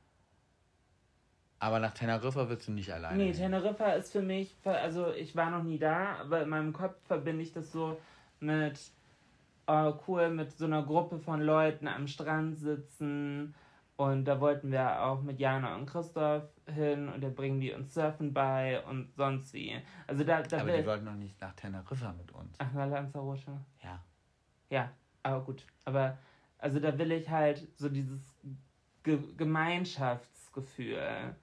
[1.59, 3.31] Aber nach Teneriffa willst du nicht alleine Nee.
[3.31, 7.41] Teneriffa ist für mich, also ich war noch nie da, aber in meinem Kopf verbinde
[7.41, 7.99] ich das so
[8.39, 8.79] mit
[9.67, 13.55] äh, cool, mit so einer Gruppe von Leuten am Strand sitzen.
[13.95, 17.95] Und da wollten wir auch mit Jana und Christoph hin und da bringen die uns
[17.95, 19.75] Surfen bei und sonst wie.
[20.05, 22.55] Also da, da Aber die wollten noch nicht nach Teneriffa mit uns.
[22.59, 23.59] Ach, na Lanzarote.
[23.83, 23.99] Ja.
[24.69, 24.91] Ja,
[25.23, 25.65] aber gut.
[25.85, 26.15] Aber
[26.59, 28.21] also da will ich halt so dieses
[29.01, 31.35] Ge Gemeinschaftsgefühl.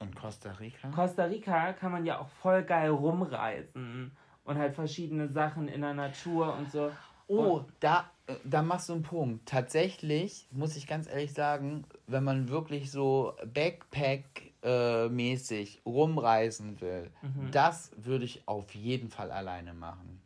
[0.00, 0.90] Und Costa Rica?
[0.90, 4.10] Costa Rica kann man ja auch voll geil rumreisen
[4.44, 6.90] und halt verschiedene Sachen in der Natur und so.
[7.28, 9.48] Oh, da, äh, da machst du einen Punkt.
[9.48, 17.12] Tatsächlich, muss ich ganz ehrlich sagen, wenn man wirklich so Backpack-mäßig rumreisen will,
[17.52, 20.20] das würde ich auf jeden Fall alleine machen.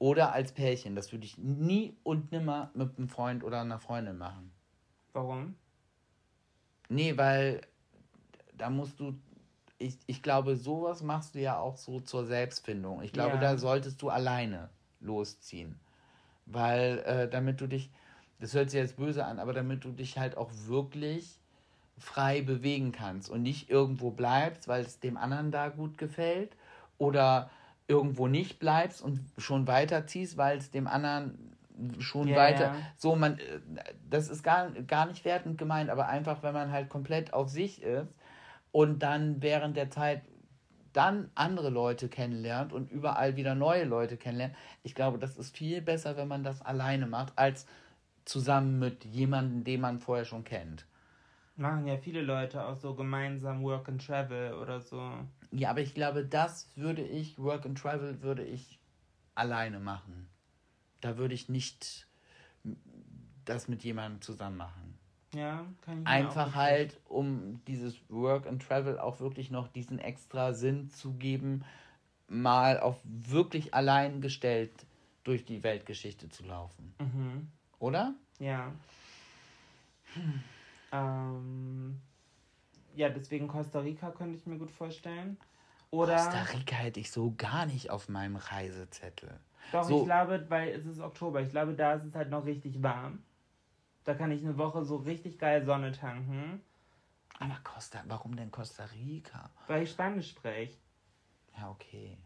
[0.00, 0.96] Oder als Pärchen.
[0.96, 4.50] Das würde ich nie und nimmer mit einem Freund oder einer Freundin machen.
[5.12, 5.54] Warum?
[6.88, 7.60] Nee, weil
[8.52, 9.14] da musst du.
[9.78, 13.02] Ich, ich glaube, sowas machst du ja auch so zur Selbstfindung.
[13.02, 13.40] Ich glaube, Ja.
[13.40, 14.68] da solltest du alleine
[15.00, 15.80] losziehen.
[16.46, 17.90] Weil, äh, damit du dich,
[18.38, 21.38] das hört sich jetzt böse an, aber damit du dich halt auch wirklich
[21.98, 26.56] frei bewegen kannst und nicht irgendwo bleibst, weil es dem anderen da gut gefällt
[26.98, 27.50] oder
[27.88, 31.56] irgendwo nicht bleibst und schon weiterziehst, weil es dem anderen
[31.98, 32.64] schon Ja, weiter.
[32.66, 32.76] ja.
[32.96, 33.60] So, man, äh,
[34.08, 37.82] das ist gar, gar nicht wertend gemeint, aber einfach, wenn man halt komplett auf sich
[37.82, 38.12] ist
[38.72, 40.22] und dann während der Zeit
[40.92, 44.54] dann andere Leute kennenlernt und überall wieder neue Leute kennenlernt.
[44.82, 47.66] Ich glaube, das ist viel besser, wenn man das alleine macht, als
[48.24, 50.86] zusammen mit jemandem, den man vorher schon kennt.
[51.56, 55.12] Machen ja viele Leute auch so gemeinsam Work and Travel oder so.
[55.50, 58.78] Ja, aber ich glaube, das würde ich, Work and Travel, würde ich
[59.34, 60.28] alleine machen.
[61.00, 62.06] Da würde ich nicht
[63.44, 64.81] das mit jemandem zusammen machen.
[65.34, 70.52] Ja, kann ich Einfach halt, um dieses Work and Travel auch wirklich noch diesen extra
[70.52, 71.64] Sinn zu geben,
[72.28, 74.72] mal auf wirklich allein gestellt
[75.24, 76.94] durch die Weltgeschichte zu laufen.
[76.98, 77.48] Mhm.
[77.78, 78.14] Oder?
[78.38, 78.72] Ja.
[80.92, 82.00] Ähm,
[82.94, 85.38] ja, deswegen Costa Rica könnte ich mir gut vorstellen.
[85.90, 89.40] Oder Costa Rica hätte ich so gar nicht auf meinem Reisezettel.
[89.72, 92.44] doch, so- ich glaube, weil es ist Oktober, ich glaube, da ist es halt noch
[92.44, 93.22] richtig warm.
[94.04, 96.60] Da kann ich eine Woche so richtig geil Sonne tanken,
[97.38, 99.50] Aber Costa, warum denn Costa Rica?
[99.68, 100.76] weil ich Spanisch spreche.
[101.56, 102.18] Ja, okay.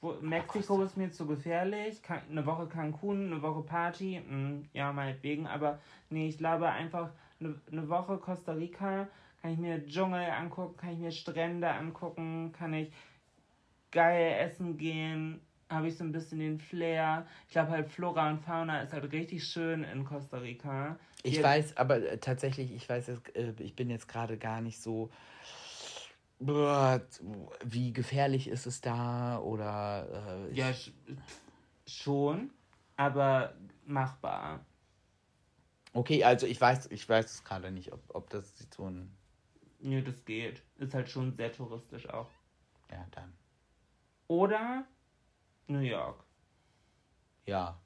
[0.00, 2.02] Wo, Mexiko ist mir zu gefährlich.
[2.02, 4.20] Ka- Eine Woche Cancun, eine Woche Party.
[4.20, 5.46] mm, ja, meinetwegen.
[5.46, 5.80] Aber
[6.10, 9.08] nee, ich glaube einfach, eine, eine Woche Costa Rica
[9.42, 12.92] kann ich mir Dschungel angucken, kann ich mir Strände angucken, kann ich
[13.90, 15.40] geil essen gehen.
[15.70, 17.26] Habe ich so ein bisschen den Flair.
[17.46, 20.98] Ich glaube halt Flora und Fauna ist halt richtig schön in Costa Rica.
[21.22, 24.60] Ich Hier- weiß, aber äh, tatsächlich, ich weiß jetzt, äh, ich bin jetzt gerade gar
[24.62, 25.10] nicht so.
[26.40, 29.38] Wie gefährlich ist es da?
[29.40, 30.46] Oder.
[30.50, 30.92] Äh, Ja, sch
[31.86, 32.50] schon,
[32.96, 33.54] aber
[33.84, 34.64] machbar.
[35.94, 39.14] Okay, also ich weiß, ich weiß es gerade nicht, ob, ob das so ein.
[39.80, 40.62] Nö, das geht.
[40.78, 42.30] Ist halt schon sehr touristisch auch.
[42.90, 43.32] Ja, dann.
[44.28, 44.84] Oder
[45.68, 46.24] New York.
[47.46, 47.78] Ja.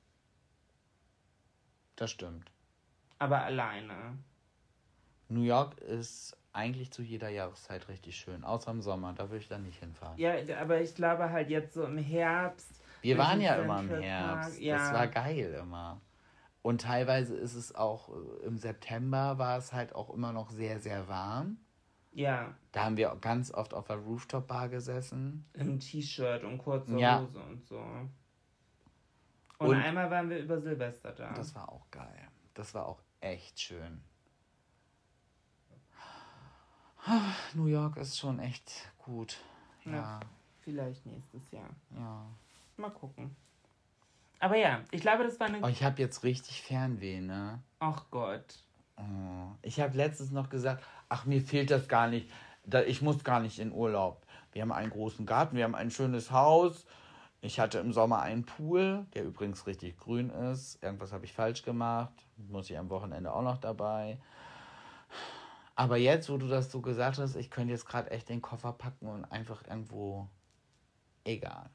[1.97, 2.51] Das stimmt.
[3.19, 4.19] Aber alleine.
[5.29, 8.45] New York ist eigentlich zu jeder Jahreszeit richtig schön.
[8.45, 10.19] Außer im Sommer, da würde ich dann nicht hinfahren.
[10.19, 12.83] Ja, aber ich glaube halt jetzt so im Herbst.
[13.01, 14.61] Wir waren ja immer im Herbst.
[14.61, 14.77] Ja.
[14.77, 16.01] Das war geil immer.
[16.63, 20.79] Und teilweise ist es auch äh, im September war es halt auch immer noch sehr,
[20.79, 21.59] sehr warm.
[22.15, 22.55] Ja.
[22.73, 25.47] Da haben wir ganz oft auf der Rooftop-Bar gesessen.
[25.55, 27.21] Im T-Shirt und kurzer Ja.
[27.21, 27.79] Hose und so.
[29.59, 31.33] Und, Und- einmal waren wir über Silvester da.
[31.33, 32.29] Das war auch geil.
[32.55, 34.03] Das war auch echt schön.
[37.55, 39.39] New York ist schon echt gut.
[39.85, 40.21] Ja, Ja.
[40.61, 41.69] Vielleicht nächstes Jahr.
[41.97, 42.25] ja.
[42.77, 43.35] Mal gucken.
[44.39, 45.61] Aber ja, ich glaube, das war eine.
[45.61, 47.61] Oh, ich habe jetzt richtig Fernweh, ne?
[47.81, 48.65] Ach Gott.
[48.97, 49.53] Oh.
[49.63, 52.31] Ich habe letztens noch gesagt, ach, mir fehlt das gar nicht.
[52.87, 54.25] Ich muss gar nicht in Urlaub.
[54.53, 56.87] Wir haben einen großen Garten, wir haben ein schönes Haus.
[57.43, 60.83] Ich hatte im Sommer einen Pool, der übrigens richtig grün ist.
[60.83, 62.15] Irgendwas habe ich falsch gemacht.
[62.37, 64.19] Muss ich am Wochenende auch noch dabei.
[65.75, 68.73] Aber jetzt, wo du das so gesagt hast, ich könnte jetzt gerade echt den Koffer
[68.73, 70.29] packen und einfach irgendwo.
[71.25, 71.69] Egal.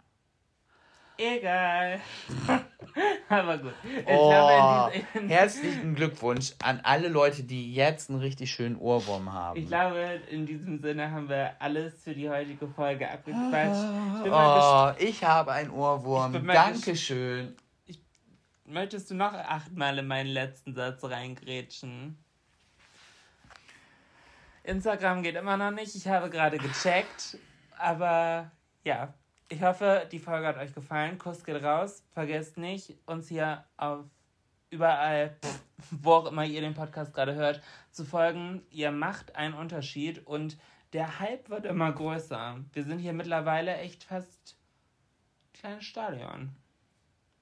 [1.18, 1.99] Egal.
[3.30, 3.73] Aber gut.
[3.84, 4.91] Ich Oh, glaube,
[5.27, 9.60] herzlichen Glückwunsch an alle Leute, die jetzt einen richtig schönen Ohrwurm haben.
[9.60, 9.99] Ich glaube,
[10.30, 13.84] in diesem Sinne haben wir alles für die heutige Folge abgequatscht.
[14.26, 16.48] Ich mal Oh, ich habe einen Ich Ohrwurm.
[16.48, 17.56] Dankeschön.
[17.88, 17.99] ges-
[18.65, 22.18] Möchtest du noch achtmal in meinen letzten Satz reingrätschen?
[24.64, 25.95] Instagram geht immer noch nicht.
[25.95, 27.38] Ich habe gerade gecheckt.
[27.80, 28.52] Aber
[28.84, 29.14] ja,
[29.49, 31.18] ich hoffe, die Folge hat euch gefallen.
[31.18, 32.03] Kuss geht raus.
[32.11, 34.06] Vergesst nicht, uns hier auf
[34.69, 35.38] überall,
[35.91, 37.61] wo auch immer ihr den Podcast gerade hört,
[37.91, 38.64] zu folgen.
[38.69, 40.57] Ihr macht einen Unterschied und
[40.94, 42.60] der Hype wird immer größer.
[42.74, 44.57] Wir sind hier mittlerweile echt fast
[45.48, 46.56] ein kleines Stadion.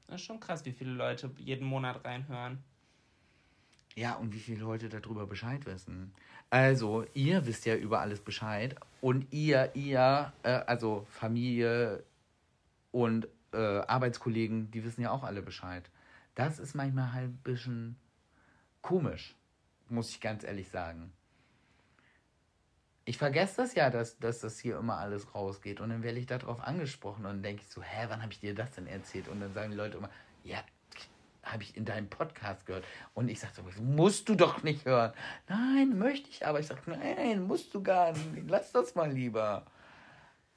[0.07, 2.63] Das ist schon krass, wie viele Leute jeden Monat reinhören.
[3.95, 6.13] Ja, und wie viele Leute darüber Bescheid wissen.
[6.49, 8.75] Also, ihr wisst ja über alles Bescheid.
[8.99, 12.03] Und ihr, ihr, äh, also Familie
[12.91, 15.89] und äh, Arbeitskollegen, die wissen ja auch alle Bescheid.
[16.35, 17.95] Das ist manchmal halt ein bisschen
[18.81, 19.35] komisch,
[19.87, 21.13] muss ich ganz ehrlich sagen.
[23.05, 25.79] Ich vergesse das ja, dass, dass das hier immer alles rausgeht.
[25.79, 28.55] Und dann werde ich darauf angesprochen und denke ich so, hä, wann habe ich dir
[28.55, 29.27] das denn erzählt?
[29.29, 30.09] Und dann sagen die Leute immer,
[30.43, 30.57] ja,
[31.45, 32.83] habe ich in deinem Podcast gehört.
[33.13, 35.13] Und ich sage so, musst du doch nicht hören.
[35.47, 36.59] Nein, möchte ich aber.
[36.59, 38.49] Ich sage, nein, musst du gar nicht.
[38.49, 39.65] Lass das mal lieber.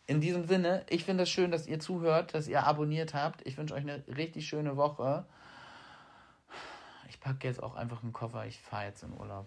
[0.06, 3.46] In diesem Sinne, ich finde es schön, dass ihr zuhört, dass ihr abonniert habt.
[3.46, 5.26] Ich wünsche euch eine richtig schöne Woche.
[7.10, 8.46] Ich packe jetzt auch einfach einen Koffer.
[8.46, 9.46] Ich fahre jetzt in Urlaub.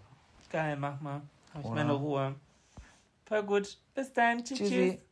[0.50, 1.22] Geil, mach mal.
[1.52, 2.36] Hab ich meine Ruhe.
[3.26, 3.76] Voll gut.
[3.94, 4.44] Bis dann.
[4.44, 4.58] Tschüss.
[4.58, 4.90] Tschüssi.
[4.92, 5.11] tschüss.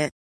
[0.00, 0.12] it.